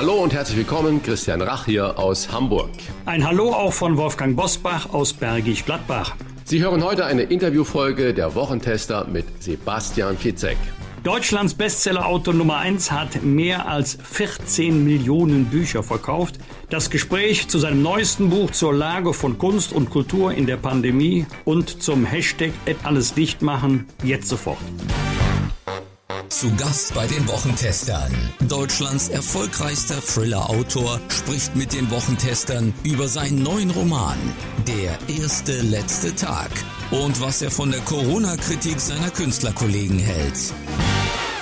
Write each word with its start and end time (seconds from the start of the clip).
Hallo 0.00 0.14
und 0.14 0.32
herzlich 0.32 0.56
willkommen, 0.56 1.02
Christian 1.02 1.42
Rach 1.42 1.66
hier 1.66 1.98
aus 1.98 2.32
Hamburg. 2.32 2.70
Ein 3.04 3.26
Hallo 3.26 3.52
auch 3.52 3.74
von 3.74 3.98
Wolfgang 3.98 4.34
Bosbach 4.34 4.94
aus 4.94 5.12
Bergisch 5.12 5.66
Gladbach. 5.66 6.16
Sie 6.44 6.62
hören 6.62 6.82
heute 6.82 7.04
eine 7.04 7.24
Interviewfolge 7.24 8.14
der 8.14 8.34
Wochentester 8.34 9.06
mit 9.06 9.26
Sebastian 9.42 10.16
Fitzek. 10.16 10.56
Deutschlands 11.02 11.52
Bestsellerautor 11.52 12.32
Nummer 12.32 12.56
1 12.56 12.90
hat 12.90 13.22
mehr 13.22 13.68
als 13.68 13.98
14 14.02 14.82
Millionen 14.82 15.44
Bücher 15.44 15.82
verkauft. 15.82 16.36
Das 16.70 16.88
Gespräch 16.88 17.48
zu 17.48 17.58
seinem 17.58 17.82
neuesten 17.82 18.30
Buch 18.30 18.52
zur 18.52 18.72
Lage 18.72 19.12
von 19.12 19.36
Kunst 19.36 19.70
und 19.70 19.90
Kultur 19.90 20.32
in 20.32 20.46
der 20.46 20.56
Pandemie 20.56 21.26
und 21.44 21.82
zum 21.82 22.06
Hashtag 22.06 22.52
alles 22.84 23.12
dicht 23.12 23.42
machen 23.42 23.86
jetzt 24.02 24.30
sofort. 24.30 24.56
Zu 26.30 26.54
Gast 26.54 26.94
bei 26.94 27.08
den 27.08 27.26
Wochentestern. 27.26 28.12
Deutschlands 28.48 29.08
erfolgreichster 29.08 30.00
Thriller-Autor 30.00 31.00
spricht 31.08 31.56
mit 31.56 31.72
den 31.72 31.90
Wochentestern 31.90 32.72
über 32.84 33.08
seinen 33.08 33.42
neuen 33.42 33.70
Roman 33.72 34.16
Der 34.68 34.96
erste 35.14 35.60
letzte 35.60 36.14
Tag 36.14 36.50
und 36.92 37.20
was 37.20 37.42
er 37.42 37.50
von 37.50 37.72
der 37.72 37.80
Corona-Kritik 37.80 38.78
seiner 38.78 39.10
Künstlerkollegen 39.10 39.98
hält. 39.98 40.54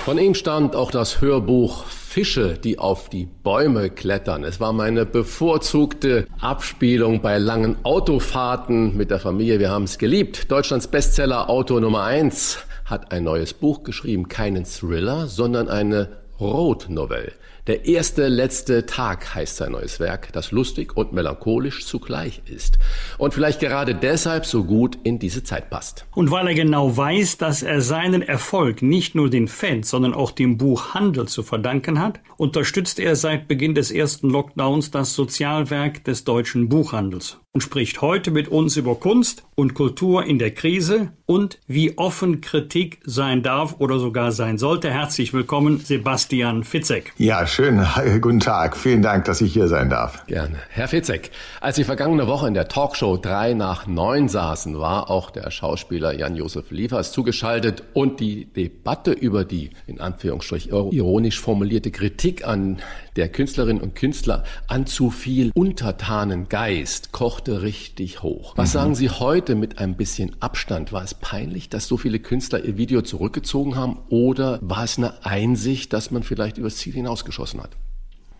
Von 0.06 0.16
ihm 0.16 0.34
stammt 0.34 0.74
auch 0.74 0.90
das 0.90 1.20
Hörbuch 1.20 1.84
Fische, 1.84 2.58
die 2.58 2.78
auf 2.78 3.10
die 3.10 3.26
Bäume 3.26 3.90
klettern. 3.90 4.42
Es 4.42 4.58
war 4.58 4.72
meine 4.72 5.04
bevorzugte 5.04 6.26
Abspielung 6.40 7.20
bei 7.20 7.36
langen 7.36 7.76
Autofahrten 7.84 8.96
mit 8.96 9.10
der 9.10 9.20
Familie. 9.20 9.60
Wir 9.60 9.70
haben 9.70 9.84
es 9.84 9.98
geliebt. 9.98 10.50
Deutschlands 10.50 10.88
Bestseller 10.88 11.50
Autor 11.50 11.82
Nummer 11.82 12.04
eins 12.04 12.58
hat 12.88 13.12
ein 13.12 13.24
neues 13.24 13.54
Buch 13.54 13.82
geschrieben, 13.82 14.28
keinen 14.28 14.64
Thriller, 14.64 15.26
sondern 15.26 15.68
eine 15.68 16.18
Road 16.40 16.88
Novel. 16.88 17.32
Der 17.66 17.84
erste 17.84 18.28
letzte 18.28 18.86
Tag 18.86 19.34
heißt 19.34 19.56
sein 19.56 19.72
neues 19.72 20.00
Werk, 20.00 20.32
das 20.32 20.52
lustig 20.52 20.96
und 20.96 21.12
melancholisch 21.12 21.84
zugleich 21.84 22.40
ist 22.46 22.78
und 23.18 23.34
vielleicht 23.34 23.60
gerade 23.60 23.94
deshalb 23.94 24.46
so 24.46 24.64
gut 24.64 24.96
in 25.02 25.18
diese 25.18 25.42
Zeit 25.42 25.68
passt. 25.68 26.06
Und 26.14 26.30
weil 26.30 26.46
er 26.48 26.54
genau 26.54 26.96
weiß, 26.96 27.36
dass 27.36 27.62
er 27.62 27.82
seinen 27.82 28.22
Erfolg 28.22 28.80
nicht 28.80 29.14
nur 29.14 29.28
den 29.28 29.48
Fans, 29.48 29.90
sondern 29.90 30.14
auch 30.14 30.30
dem 30.30 30.56
Buchhandel 30.56 31.28
zu 31.28 31.42
verdanken 31.42 32.00
hat, 32.00 32.20
unterstützt 32.38 33.00
er 33.00 33.16
seit 33.16 33.48
Beginn 33.48 33.74
des 33.74 33.90
ersten 33.90 34.30
Lockdowns 34.30 34.90
das 34.90 35.12
Sozialwerk 35.14 36.04
des 36.04 36.24
deutschen 36.24 36.70
Buchhandels 36.70 37.38
und 37.58 37.62
spricht 37.62 38.02
heute 38.02 38.30
mit 38.30 38.46
uns 38.46 38.76
über 38.76 38.94
Kunst 38.94 39.42
und 39.56 39.74
Kultur 39.74 40.24
in 40.24 40.38
der 40.38 40.52
Krise 40.52 41.08
und 41.26 41.58
wie 41.66 41.98
offen 41.98 42.40
Kritik 42.40 43.00
sein 43.04 43.42
darf 43.42 43.80
oder 43.80 43.98
sogar 43.98 44.30
sein 44.30 44.58
sollte. 44.58 44.92
Herzlich 44.92 45.34
willkommen, 45.34 45.80
Sebastian 45.80 46.62
Fitzek. 46.62 47.12
Ja, 47.18 47.48
schön. 47.48 47.84
Guten 48.20 48.38
Tag. 48.38 48.76
Vielen 48.76 49.02
Dank, 49.02 49.24
dass 49.24 49.40
ich 49.40 49.52
hier 49.52 49.66
sein 49.66 49.90
darf. 49.90 50.24
Gerne. 50.26 50.58
Herr 50.68 50.86
Fitzek, 50.86 51.32
als 51.60 51.74
Sie 51.74 51.82
vergangene 51.82 52.28
Woche 52.28 52.46
in 52.46 52.54
der 52.54 52.68
Talkshow 52.68 53.16
3 53.16 53.54
nach 53.54 53.88
9 53.88 54.28
saßen, 54.28 54.78
war 54.78 55.10
auch 55.10 55.32
der 55.32 55.50
Schauspieler 55.50 56.14
Jan-Josef 56.16 56.70
Liefers 56.70 57.10
zugeschaltet 57.10 57.82
und 57.92 58.20
die 58.20 58.44
Debatte 58.44 59.10
über 59.10 59.44
die, 59.44 59.70
in 59.88 60.00
Anführungsstrich, 60.00 60.70
ironisch 60.70 61.40
formulierte 61.40 61.90
Kritik 61.90 62.46
an 62.46 62.78
der 63.16 63.28
Künstlerinnen 63.28 63.82
und 63.82 63.96
Künstler 63.96 64.44
an 64.68 64.86
zu 64.86 65.10
viel 65.10 65.50
untertanen 65.56 66.48
Geist 66.48 67.10
kochte 67.10 67.47
richtig 67.52 68.22
hoch. 68.22 68.54
Was 68.56 68.70
mhm. 68.70 68.72
sagen 68.72 68.94
Sie 68.94 69.10
heute 69.10 69.54
mit 69.54 69.78
ein 69.78 69.96
bisschen 69.96 70.36
Abstand? 70.40 70.92
War 70.92 71.02
es 71.02 71.14
peinlich, 71.14 71.68
dass 71.68 71.86
so 71.86 71.96
viele 71.96 72.18
Künstler 72.18 72.64
ihr 72.64 72.76
Video 72.76 73.02
zurückgezogen 73.02 73.76
haben 73.76 73.98
oder 74.08 74.58
war 74.62 74.84
es 74.84 74.98
eine 74.98 75.24
Einsicht, 75.24 75.92
dass 75.92 76.10
man 76.10 76.22
vielleicht 76.22 76.58
übers 76.58 76.76
Ziel 76.76 76.92
hinausgeschossen 76.92 77.62
hat? 77.62 77.70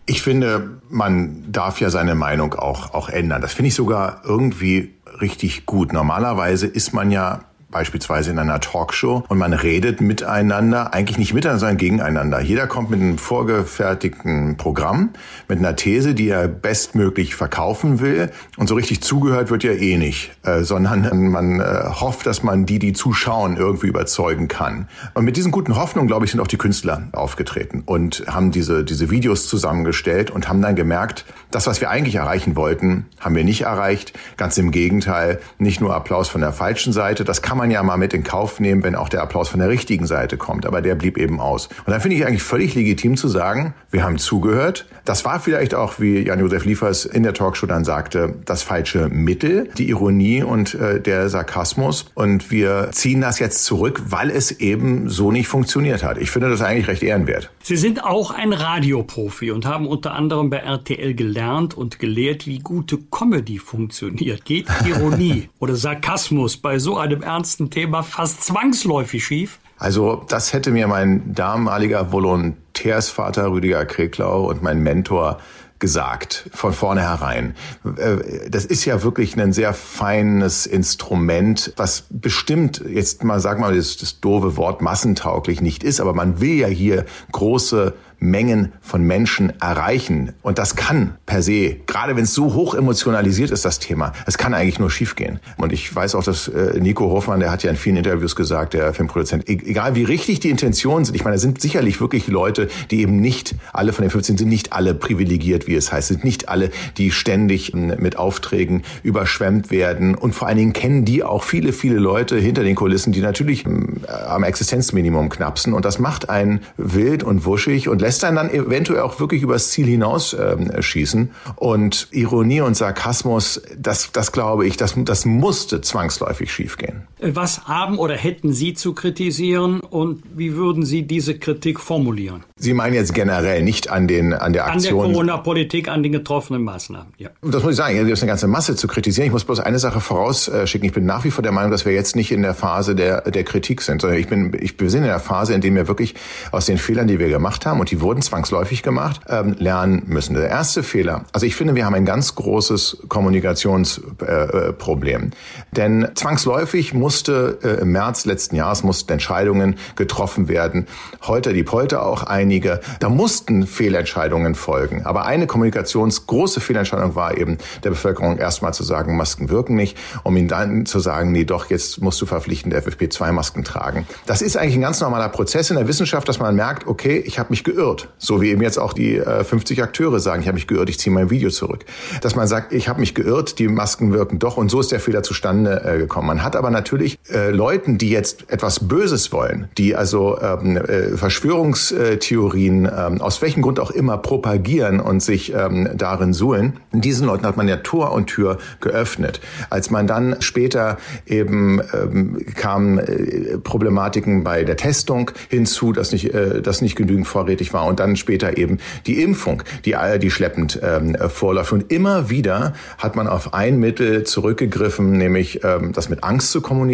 Ich 0.05 0.23
finde, 0.23 0.81
man 0.89 1.51
darf 1.51 1.79
ja 1.79 1.91
seine 1.91 2.15
Meinung 2.15 2.55
auch, 2.55 2.95
auch 2.95 3.09
ändern. 3.09 3.41
Das 3.41 3.53
finde 3.53 3.67
ich 3.67 3.75
sogar 3.75 4.23
irgendwie 4.25 4.95
richtig 5.21 5.67
gut. 5.67 5.93
Normalerweise 5.93 6.65
ist 6.65 6.93
man 6.93 7.11
ja 7.11 7.45
beispielsweise 7.71 8.31
in 8.31 8.39
einer 8.39 8.59
Talkshow 8.59 9.23
und 9.27 9.37
man 9.37 9.53
redet 9.53 10.01
miteinander, 10.01 10.93
eigentlich 10.93 11.17
nicht 11.17 11.33
miteinander, 11.33 11.59
sondern 11.59 11.77
gegeneinander. 11.77 12.41
Jeder 12.41 12.67
kommt 12.67 12.89
mit 12.89 12.99
einem 12.99 13.17
vorgefertigten 13.17 14.57
Programm, 14.57 15.11
mit 15.47 15.59
einer 15.59 15.75
These, 15.75 16.15
die 16.15 16.29
er 16.29 16.47
bestmöglich 16.47 17.35
verkaufen 17.35 17.99
will 17.99 18.31
und 18.57 18.67
so 18.67 18.75
richtig 18.75 19.01
zugehört 19.01 19.51
wird 19.51 19.63
ja 19.63 19.71
eh 19.71 19.97
nicht, 19.97 20.31
äh, 20.43 20.63
sondern 20.63 21.29
man 21.31 21.59
äh, 21.59 21.63
hofft, 21.89 22.25
dass 22.25 22.41
man 22.41 22.65
die, 22.65 22.79
die 22.79 22.93
zuschauen, 22.93 23.57
irgendwie 23.57 23.87
überzeugen 23.87 24.47
kann. 24.47 24.87
Und 25.13 25.25
mit 25.25 25.37
diesen 25.37 25.51
guten 25.51 25.75
Hoffnungen, 25.75 26.07
glaube 26.07 26.25
ich, 26.25 26.31
sind 26.31 26.39
auch 26.39 26.47
die 26.47 26.57
Künstler 26.57 27.03
aufgetreten 27.11 27.83
und 27.85 28.25
haben 28.27 28.51
diese, 28.51 28.83
diese 28.83 29.11
Videos 29.11 29.47
zusammengestellt 29.47 30.31
und 30.31 30.49
haben 30.49 30.61
dann 30.61 30.75
gemerkt, 30.75 31.25
das, 31.51 31.67
was 31.67 31.81
wir 31.81 31.89
eigentlich 31.89 32.15
erreichen 32.15 32.55
wollten, 32.55 33.05
haben 33.19 33.35
wir 33.35 33.43
nicht 33.43 33.61
erreicht. 33.61 34.13
Ganz 34.37 34.57
im 34.57 34.71
Gegenteil, 34.71 35.39
nicht 35.57 35.81
nur 35.81 35.95
Applaus 35.95 36.29
von 36.29 36.41
der 36.41 36.51
falschen 36.51 36.93
Seite, 36.93 37.23
das 37.23 37.41
kann 37.41 37.58
man 37.59 37.69
ja 37.69 37.83
mal 37.83 37.97
mit 37.97 38.13
in 38.13 38.23
Kauf 38.23 38.59
nehmen, 38.59 38.83
wenn 38.83 38.95
auch 38.95 39.09
der 39.09 39.21
Applaus 39.21 39.49
von 39.49 39.59
der 39.59 39.69
richtigen 39.69 40.07
Seite 40.07 40.37
kommt. 40.37 40.65
Aber 40.65 40.81
der 40.81 40.95
blieb 40.95 41.17
eben 41.17 41.39
aus. 41.39 41.67
Und 41.67 41.91
dann 41.91 42.01
finde 42.01 42.15
ich 42.15 42.25
eigentlich 42.25 42.41
völlig 42.41 42.73
legitim 42.73 43.17
zu 43.17 43.27
sagen, 43.27 43.73
wir 43.91 44.03
haben 44.03 44.17
zugehört. 44.17 44.87
Das 45.05 45.25
war 45.25 45.39
vielleicht 45.39 45.75
auch, 45.75 45.99
wie 45.99 46.25
Jan-Josef 46.25 46.65
Liefers 46.65 47.05
in 47.05 47.23
der 47.23 47.33
Talkshow 47.33 47.65
dann 47.65 47.83
sagte, 47.83 48.35
das 48.45 48.63
falsche 48.63 49.09
Mittel, 49.09 49.69
die 49.77 49.89
Ironie 49.89 50.41
und 50.41 50.73
äh, 50.73 51.01
der 51.01 51.29
Sarkasmus. 51.29 52.05
Und 52.15 52.49
wir 52.49 52.89
ziehen 52.91 53.21
das 53.21 53.39
jetzt 53.39 53.65
zurück, 53.65 54.01
weil 54.07 54.29
es 54.29 54.51
eben 54.51 55.09
so 55.09 55.31
nicht 55.31 55.47
funktioniert 55.47 56.03
hat. 56.03 56.17
Ich 56.17 56.31
finde 56.31 56.49
das 56.49 56.61
eigentlich 56.61 56.87
recht 56.87 57.03
ehrenwert. 57.03 57.51
Sie 57.61 57.75
sind 57.75 58.03
auch 58.03 58.31
ein 58.31 58.53
Radioprofi 58.53 59.51
und 59.51 59.65
haben 59.65 59.85
unter 59.85 60.13
anderem 60.13 60.49
bei 60.49 60.57
RTL 60.57 61.13
gelernt 61.13 61.75
und 61.75 61.99
gelehrt, 61.99 62.47
wie 62.47 62.59
gute 62.59 62.97
Comedy 62.97 63.57
funktioniert. 63.57 64.45
Geht 64.45 64.67
Ironie 64.85 65.49
oder 65.59 65.75
Sarkasmus 65.75 66.57
bei 66.57 66.79
so 66.79 66.97
einem 66.97 67.21
ernsten 67.21 67.48
ernsten 67.49 67.71
Thema 67.71 68.03
fast 68.03 68.43
zwangsläufig 68.43 69.25
schief? 69.25 69.57
Also 69.79 70.23
das 70.27 70.53
hätte 70.53 70.69
mir 70.69 70.87
mein 70.87 71.33
damaliger 71.33 72.11
Volontärsvater 72.11 73.51
Rüdiger 73.51 73.85
Kreklau 73.85 74.47
und 74.47 74.61
mein 74.61 74.81
Mentor 74.81 75.39
gesagt, 75.79 76.47
von 76.53 76.73
vornherein. 76.73 77.55
Äh, 77.97 78.49
das 78.51 78.65
ist 78.65 78.85
ja 78.85 79.01
wirklich 79.01 79.35
ein 79.35 79.51
sehr 79.51 79.73
feines 79.73 80.67
Instrument, 80.67 81.73
was 81.75 82.05
bestimmt 82.11 82.83
jetzt 82.87 83.23
mal, 83.23 83.39
sag 83.39 83.59
mal, 83.59 83.75
das, 83.75 83.97
das 83.97 84.19
doofe 84.19 84.55
Wort 84.57 84.83
massentauglich 84.83 85.61
nicht 85.61 85.83
ist, 85.83 86.01
aber 86.01 86.13
man 86.13 86.39
will 86.41 86.55
ja 86.55 86.67
hier 86.67 87.05
große 87.31 87.95
Mengen 88.19 88.73
von 88.81 89.03
Menschen 89.03 89.53
erreichen. 89.61 90.33
Und 90.41 90.59
das 90.59 90.75
kann 90.75 91.15
per 91.25 91.41
se, 91.41 91.77
gerade 91.87 92.15
wenn 92.15 92.23
es 92.23 92.33
so 92.33 92.53
hoch 92.53 92.75
emotionalisiert 92.75 93.51
ist, 93.51 93.65
das 93.65 93.79
Thema, 93.79 94.13
es 94.25 94.37
kann 94.37 94.53
eigentlich 94.53 94.79
nur 94.79 94.91
schiefgehen. 94.91 95.39
Und 95.57 95.71
ich 95.73 95.93
weiß 95.93 96.15
auch, 96.15 96.23
dass 96.23 96.47
äh, 96.47 96.79
Nico 96.79 97.09
Hoffmann, 97.09 97.39
der 97.39 97.51
hat 97.51 97.63
ja 97.63 97.69
in 97.69 97.77
vielen 97.77 97.97
Interviews 97.97 98.35
gesagt, 98.35 98.73
der 98.73 98.93
Filmproduzent, 98.93 99.49
e-, 99.49 99.53
egal 99.65 99.95
wie 99.95 100.03
richtig 100.03 100.39
die 100.39 100.49
Intentionen 100.49 101.05
sind, 101.05 101.15
ich 101.15 101.23
meine, 101.23 101.35
es 101.35 101.41
sind 101.41 101.61
sicherlich 101.61 102.01
wirklich 102.01 102.27
Leute, 102.27 102.67
die 102.91 103.01
eben 103.01 103.21
nicht, 103.21 103.55
alle 103.73 103.93
von 103.93 104.03
den 104.03 104.11
15 104.11 104.37
sind 104.37 104.49
nicht 104.49 104.73
alle 104.73 104.93
privilegiert, 104.93 105.67
wie 105.67 105.75
es 105.75 105.91
heißt, 105.91 106.09
sind 106.09 106.23
nicht 106.23 106.49
alle, 106.49 106.71
die 106.97 107.11
ständig 107.11 107.73
ähm, 107.73 107.93
mit 107.99 108.17
Aufträgen 108.17 108.83
überschwemmt 109.03 109.71
werden. 109.71 110.15
Und 110.15 110.33
vor 110.33 110.47
allen 110.47 110.57
Dingen 110.57 110.73
kennen 110.73 111.05
die 111.05 111.23
auch 111.23 111.43
viele, 111.43 111.73
viele 111.73 111.97
Leute 111.97 112.37
hinter 112.37 112.63
den 112.63 112.75
Kulissen, 112.75 113.13
die 113.13 113.21
natürlich 113.21 113.65
ähm, 113.65 114.01
am 114.27 114.43
Existenzminimum 114.43 115.29
knapsen. 115.29 115.73
Und 115.73 115.85
das 115.85 115.99
macht 115.99 116.29
einen 116.29 116.61
wild 116.77 117.23
und 117.23 117.45
wuschig 117.45 117.87
und 117.87 118.01
lässt 118.01 118.08
einen 118.23 118.35
dann 118.35 118.49
eventuell 118.49 119.01
auch 119.01 119.19
wirklich 119.19 119.41
übers 119.41 119.69
Ziel 119.71 119.87
hinaus 119.87 120.33
äh, 120.33 120.81
schießen. 120.81 121.31
Und 121.55 122.07
Ironie 122.11 122.61
und 122.61 122.75
Sarkasmus, 122.75 123.61
das, 123.77 124.11
das 124.11 124.31
glaube 124.31 124.65
ich, 124.65 124.77
das, 124.77 124.95
das 124.97 125.25
musste 125.25 125.81
zwangsläufig 125.81 126.51
schiefgehen. 126.51 127.08
Was 127.21 127.67
haben 127.67 127.97
oder 127.97 128.15
hätten 128.15 128.53
Sie 128.53 128.73
zu 128.73 128.93
kritisieren 128.93 129.81
und 129.81 130.23
wie 130.35 130.55
würden 130.55 130.85
Sie 130.85 131.03
diese 131.03 131.37
Kritik 131.37 131.81
formulieren? 131.81 132.45
Sie 132.55 132.73
meinen 132.73 132.93
jetzt 132.93 133.13
generell 133.13 133.61
nicht 133.61 133.89
an 133.89 134.07
den 134.07 134.33
an 134.33 134.53
der 134.53 134.67
Aktion. 134.67 135.01
An 135.01 135.07
der 135.07 135.13
Corona-Politik, 135.13 135.89
an 135.89 136.01
den 136.01 136.13
getroffenen 136.13 136.63
Maßnahmen. 136.63 137.13
Ja. 137.17 137.29
Das 137.41 137.61
muss 137.63 137.71
ich 137.71 137.77
sagen. 137.77 137.97
Es 137.97 138.05
gibt 138.05 138.21
eine 138.21 138.27
ganze 138.27 138.47
Masse 138.47 138.77
zu 138.77 138.87
kritisieren. 138.87 139.27
Ich 139.27 139.33
muss 139.33 139.43
bloß 139.43 139.59
eine 139.59 139.79
Sache 139.79 139.99
vorausschicken. 139.99 140.87
Ich 140.87 140.93
bin 140.93 141.05
nach 141.05 141.25
wie 141.25 141.31
vor 141.31 141.41
der 141.41 141.51
Meinung, 141.51 141.71
dass 141.71 141.85
wir 141.85 141.91
jetzt 141.93 142.15
nicht 142.15 142.31
in 142.31 142.41
der 142.41 142.53
Phase 142.53 142.95
der 142.95 143.29
der 143.29 143.43
Kritik 143.43 143.81
sind, 143.81 143.99
sondern 144.01 144.17
ich 144.19 144.27
bin 144.27 144.57
ich 144.59 144.77
bin 144.77 144.87
in 144.87 145.03
der 145.03 145.19
Phase, 145.19 145.53
in 145.53 145.59
der 145.61 145.73
wir 145.73 145.89
wirklich 145.89 146.15
aus 146.51 146.67
den 146.67 146.77
Fehlern, 146.77 147.07
die 147.07 147.19
wir 147.19 147.27
gemacht 147.29 147.65
haben 147.65 147.81
und 147.81 147.91
die 147.91 147.99
wurden 148.01 148.21
zwangsläufig 148.21 148.81
gemacht, 148.81 149.19
ähm, 149.27 149.57
lernen 149.59 150.03
müssen. 150.07 150.35
Der 150.35 150.47
erste 150.47 150.83
Fehler. 150.83 151.25
Also 151.33 151.45
ich 151.45 151.55
finde, 151.55 151.75
wir 151.75 151.85
haben 151.85 151.95
ein 151.95 152.05
ganz 152.05 152.35
großes 152.35 152.99
Kommunikationsproblem, 153.07 155.23
äh, 155.23 155.29
denn 155.75 156.07
zwangsläufig 156.15 156.93
musste 157.09 157.59
äh, 157.63 157.81
im 157.81 157.91
März 157.91 158.25
letzten 158.25 158.55
Jahres 158.55 158.83
mussten 158.83 159.11
Entscheidungen 159.11 159.75
getroffen 159.95 160.47
werden. 160.47 160.87
Heute 161.25 161.53
die 161.53 161.63
Polter 161.63 162.05
auch 162.05 162.23
ein 162.23 162.49
einige. 162.49 162.79
Da 162.99 163.09
mussten 163.09 163.67
Fehlentscheidungen 163.67 164.55
folgen. 164.55 165.05
Aber 165.05 165.25
eine 165.25 165.45
kommunikationsgroße 165.45 166.61
Fehlentscheidung 166.61 167.15
war 167.15 167.37
eben 167.37 167.57
der 167.83 167.91
Bevölkerung 167.91 168.37
erstmal 168.37 168.73
zu 168.73 168.83
sagen, 168.83 169.17
Masken 169.17 169.49
wirken 169.49 169.75
nicht, 169.75 169.97
um 170.23 170.35
ihnen 170.37 170.47
dann 170.47 170.85
zu 170.85 170.99
sagen, 170.99 171.31
nee, 171.31 171.43
doch, 171.43 171.69
jetzt 171.69 172.01
musst 172.01 172.21
du 172.21 172.25
verpflichtend 172.25 172.73
FFP2-Masken 172.73 173.63
tragen. 173.63 174.07
Das 174.25 174.41
ist 174.41 174.57
eigentlich 174.57 174.75
ein 174.75 174.81
ganz 174.81 175.01
normaler 175.01 175.29
Prozess 175.29 175.69
in 175.69 175.75
der 175.75 175.87
Wissenschaft, 175.87 176.27
dass 176.27 176.39
man 176.39 176.55
merkt, 176.55 176.87
okay, 176.87 177.21
ich 177.25 177.39
habe 177.39 177.49
mich 177.49 177.63
geirrt. 177.63 178.07
So 178.17 178.41
wie 178.41 178.49
eben 178.49 178.61
jetzt 178.61 178.79
auch 178.79 178.93
die 178.93 179.17
äh, 179.17 179.43
50 179.43 179.83
Akteure 179.83 180.19
sagen, 180.19 180.41
ich 180.41 180.47
habe 180.47 180.55
mich 180.55 180.67
geirrt, 180.67 180.89
ich 180.89 180.97
ziehe 180.97 181.13
mein 181.13 181.29
Video 181.29 181.49
zurück. 181.49 181.85
Dass 182.21 182.35
man 182.35 182.47
sagt, 182.47 182.71
ich 182.71 182.87
habe 182.87 182.99
mich 182.99 183.13
geirrt, 183.13 183.59
die 183.59 183.67
Masken 183.67 184.13
wirken 184.13 184.39
doch 184.39 184.57
und 184.57 184.69
so 184.69 184.79
ist 184.79 184.91
der 184.91 184.99
Fehler 184.99 185.23
zustande 185.23 185.83
äh, 185.83 185.97
gekommen. 185.97 186.27
Man 186.27 186.41
hat 186.43 186.55
aber 186.55 186.69
natürlich 186.71 186.98
äh, 187.31 187.49
Leuten, 187.51 187.97
die 187.97 188.09
jetzt 188.09 188.45
etwas 188.49 188.87
Böses 188.87 189.31
wollen, 189.31 189.67
die 189.77 189.95
also 189.95 190.39
ähm, 190.41 190.77
äh, 190.77 191.17
Verschwörungstheorien 191.17 192.85
ähm, 192.85 193.21
aus 193.21 193.41
welchem 193.41 193.61
Grund 193.61 193.79
auch 193.79 193.91
immer, 193.91 194.17
propagieren 194.17 194.99
und 194.99 195.21
sich 195.21 195.53
ähm, 195.53 195.89
darin 195.95 196.33
suhlen. 196.33 196.77
Diesen 196.91 197.27
Leuten 197.27 197.45
hat 197.45 197.57
man 197.57 197.67
ja 197.67 197.77
Tor 197.77 198.11
und 198.11 198.27
Tür 198.27 198.57
geöffnet. 198.81 199.39
Als 199.69 199.89
man 199.89 200.07
dann 200.07 200.37
später 200.39 200.97
eben 201.25 201.81
ähm, 201.93 202.43
kamen 202.55 202.99
äh, 202.99 203.57
Problematiken 203.57 204.43
bei 204.43 204.63
der 204.63 204.77
Testung 204.77 205.31
hinzu, 205.49 205.93
dass 205.93 206.11
nicht, 206.11 206.33
äh, 206.33 206.61
dass 206.61 206.81
nicht 206.81 206.95
genügend 206.95 207.27
vorrätig 207.27 207.73
war 207.73 207.85
und 207.85 207.99
dann 207.99 208.15
später 208.15 208.57
eben 208.57 208.79
die 209.05 209.21
Impfung, 209.21 209.63
die, 209.85 209.95
die 210.21 210.31
schleppend 210.31 210.79
ähm, 210.83 211.15
vorläuft. 211.29 211.73
Und 211.73 211.91
immer 211.91 212.29
wieder 212.29 212.73
hat 212.97 213.15
man 213.15 213.27
auf 213.27 213.53
ein 213.53 213.79
Mittel 213.79 214.23
zurückgegriffen, 214.23 215.11
nämlich 215.11 215.63
ähm, 215.63 215.91
das 215.93 216.09
mit 216.09 216.23
Angst 216.23 216.51
zu 216.51 216.61
kommunizieren. 216.61 216.88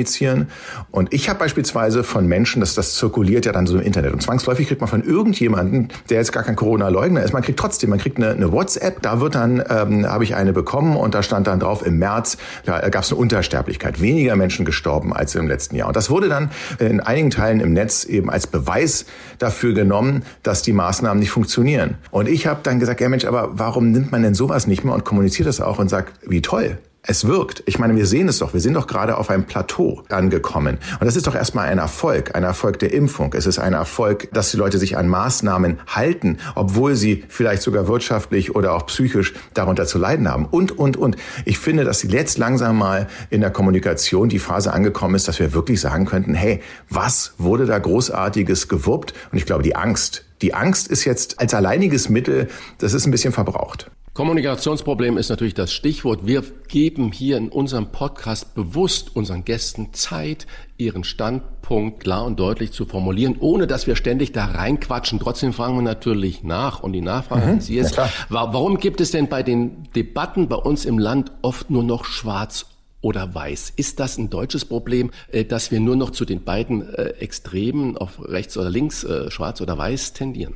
Und 0.92 1.14
ich 1.14 1.30
habe 1.30 1.40
beispielsweise 1.40 2.04
von 2.04 2.28
Menschen, 2.28 2.62
dass 2.62 2.74
das 2.74 2.96
zirkuliert 2.96 3.46
ja 3.46 3.52
dann 3.52 3.68
so 3.68 3.78
im 3.78 3.84
Internet 3.84 4.14
und 4.14 4.22
zwangsläufig 4.22 4.68
kriegt 4.68 4.82
man 4.82 4.90
von 4.90 5.04
irgend 5.04 5.26
irgendjemanden, 5.26 5.90
der 6.10 6.18
jetzt 6.18 6.32
gar 6.32 6.44
kein 6.44 6.56
Corona-Leugner 6.56 7.24
ist. 7.24 7.34
Man 7.34 7.42
kriegt 7.42 7.60
trotzdem, 7.60 7.90
man 7.90 8.00
kriegt 8.00 8.18
eine, 8.18 8.30
eine 8.32 8.52
WhatsApp, 8.52 9.02
da 9.02 9.20
wird 9.20 9.36
dann, 9.36 9.64
ähm, 9.70 10.08
habe 10.08 10.24
ich 10.24 10.36
eine 10.36 10.54
bekommen 10.54 10.96
und 10.96 11.16
da 11.16 11.24
stand 11.24 11.48
dann 11.48 11.60
drauf, 11.60 11.86
im 11.86 11.98
März 11.98 12.38
ja, 12.66 12.88
gab 12.90 13.04
es 13.04 13.12
eine 13.12 13.20
Untersterblichkeit, 13.20 14.02
weniger 14.02 14.36
Menschen 14.36 14.66
gestorben 14.66 15.14
als 15.14 15.36
im 15.36 15.48
letzten 15.48 15.76
Jahr. 15.76 15.88
Und 15.88 15.96
das 15.96 16.10
wurde 16.10 16.30
dann 16.30 16.52
in 16.80 17.00
einigen 17.00 17.30
Teilen 17.30 17.60
im 17.60 17.74
Netz 17.74 18.04
eben 18.06 18.30
als 18.30 18.48
Beweis 18.48 19.06
dafür 19.40 19.74
genommen, 19.74 20.24
dass 20.44 20.62
die 20.62 20.74
Maßnahmen 20.74 21.20
nicht 21.20 21.32
funktionieren. 21.32 21.96
Und 22.12 22.30
ich 22.30 22.48
habe 22.48 22.60
dann 22.64 22.80
gesagt, 22.80 23.02
ja 23.02 23.10
Mensch, 23.10 23.26
aber 23.26 23.50
warum 23.54 23.92
nimmt 23.92 24.12
man 24.12 24.24
denn 24.24 24.34
sowas 24.34 24.68
nicht 24.68 24.84
mehr 24.84 24.94
und 24.94 25.06
kommuniziert 25.06 25.48
das 25.48 25.62
auch 25.62 25.80
und 25.80 25.90
sagt, 25.90 26.14
wie 26.28 26.42
toll, 26.42 26.78
es 27.08 27.28
wirkt. 27.28 27.64
Ich 27.66 27.80
meine, 27.80 27.96
wir 27.96 28.06
sehen 28.06 28.28
es 28.28 28.40
doch. 28.40 28.54
Wir 28.54 28.62
sind 28.62 28.74
doch 28.74 28.88
gerade 28.88 29.18
auf 29.18 29.30
einem 29.30 29.46
Plateau 29.46 30.04
angekommen. 30.10 30.78
Und 31.00 31.06
das 31.06 31.16
ist 31.16 31.28
doch 31.28 31.36
erstmal 31.36 31.68
ein 31.68 31.78
Erfolg. 31.78 32.36
Ein 32.36 32.44
Erfolg 32.44 32.80
der 32.80 32.94
Impfung. 32.94 33.34
Es 33.34 33.46
ist 33.46 33.60
ein 33.60 33.74
Erfolg, 33.74 34.30
dass 34.34 34.52
die 34.52 34.58
Leute 34.58 34.78
sich 34.78 34.98
an 34.98 35.08
Maßnahmen 35.08 35.80
halten, 35.88 36.38
obwohl 36.56 36.96
sie 36.96 37.24
vielleicht 37.28 37.62
sogar 37.62 37.88
wirtschaftlich 37.88 38.56
oder 38.56 38.74
auch 38.74 38.88
psychisch 38.88 39.34
darunter 39.54 39.86
zu 39.86 39.98
leiden 39.98 40.30
haben. 40.30 40.46
Und, 40.46 40.78
und, 40.78 40.98
und. 40.98 41.16
Ich 41.46 41.60
finde, 41.60 41.84
dass 41.84 42.04
jetzt 42.04 42.38
langsam 42.38 42.78
mal 42.78 43.08
in 43.30 43.42
der 43.42 43.52
Kommunikation 43.52 44.30
die 44.30 44.40
Phase 44.40 44.74
angekommen 44.74 45.16
ist, 45.16 45.28
dass 45.28 45.40
wir 45.40 45.54
wirklich 45.54 45.82
sagen 45.82 46.06
könnten, 46.06 46.34
hey, 46.34 46.62
was 46.90 47.34
wurde 47.38 47.66
da 47.66 47.78
großartiges 47.78 48.68
gewuppt? 48.68 49.14
Und 49.32 49.38
ich 49.38 49.46
glaube, 49.46 49.64
die 49.64 49.76
Angst, 49.76 50.26
die 50.42 50.54
Angst 50.54 50.88
ist 50.88 51.06
jetzt 51.06 51.40
als 51.40 51.54
alleiniges 51.54 52.10
Mittel, 52.10 52.48
das 52.80 52.94
ist 52.94 53.06
ein 53.06 53.12
bisschen 53.12 53.34
verbraucht. 53.34 53.92
Kommunikationsproblem 54.16 55.18
ist 55.18 55.28
natürlich 55.28 55.56
das 55.56 55.74
Stichwort. 55.74 56.26
Wir 56.26 56.42
geben 56.70 57.12
hier 57.12 57.36
in 57.36 57.50
unserem 57.50 57.88
Podcast 57.88 58.56
bewusst 58.56 59.14
unseren 59.14 59.44
Gästen 59.44 59.94
Zeit, 59.94 60.48
ihren 60.78 61.04
Standpunkt 61.04 62.00
klar 62.00 62.24
und 62.24 62.40
deutlich 62.40 62.72
zu 62.72 62.86
formulieren, 62.86 63.36
ohne 63.42 63.68
dass 63.68 63.88
wir 63.88 63.98
ständig 63.98 64.32
da 64.32 64.46
reinquatschen. 64.46 65.20
Trotzdem 65.20 65.52
fragen 65.52 65.76
wir 65.76 65.82
natürlich 65.82 66.46
nach 66.46 66.82
und 66.82 66.94
die 66.94 67.02
Nachfrage 67.02 67.46
mhm, 67.46 67.52
an 67.52 67.60
Sie 67.60 67.78
ist, 67.78 68.00
warum 68.30 68.78
gibt 68.78 69.02
es 69.02 69.12
denn 69.12 69.28
bei 69.28 69.44
den 69.44 69.84
Debatten 69.98 70.48
bei 70.48 70.56
uns 70.56 70.86
im 70.86 70.98
Land 70.98 71.34
oft 71.42 71.70
nur 71.70 71.84
noch 71.84 72.06
schwarz 72.06 72.68
oder 73.02 73.36
weiß. 73.36 73.74
Ist 73.76 74.00
das 74.00 74.18
ein 74.18 74.30
deutsches 74.30 74.64
Problem, 74.64 75.12
äh, 75.30 75.44
dass 75.44 75.72
wir 75.72 75.82
nur 75.82 75.98
noch 75.98 76.12
zu 76.12 76.24
den 76.24 76.46
beiden 76.46 76.90
äh, 76.90 77.10
Extremen 77.20 77.98
auf 77.98 78.20
rechts 78.20 78.58
oder 78.58 78.70
links, 78.70 79.04
äh, 79.04 79.30
schwarz 79.30 79.60
oder 79.60 79.78
weiß 79.78 80.14
tendieren? 80.14 80.56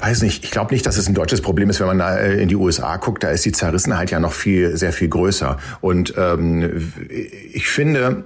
Weiß 0.00 0.22
nicht, 0.22 0.44
ich 0.44 0.50
glaube 0.50 0.72
nicht, 0.72 0.86
dass 0.86 0.96
es 0.96 1.08
ein 1.08 1.14
deutsches 1.14 1.40
Problem 1.40 1.70
ist, 1.70 1.80
wenn 1.80 1.96
man 1.96 2.00
äh, 2.00 2.34
in 2.34 2.48
die 2.48 2.56
USA 2.56 2.96
guckt, 2.96 3.22
da 3.22 3.30
ist 3.30 3.44
die 3.44 3.52
Zerrissenheit 3.52 4.10
ja 4.10 4.20
noch 4.20 4.32
viel, 4.32 4.76
sehr 4.76 4.92
viel 4.92 5.08
größer. 5.08 5.58
Und 5.80 6.14
ähm, 6.16 6.92
ich 7.52 7.68
finde, 7.68 8.24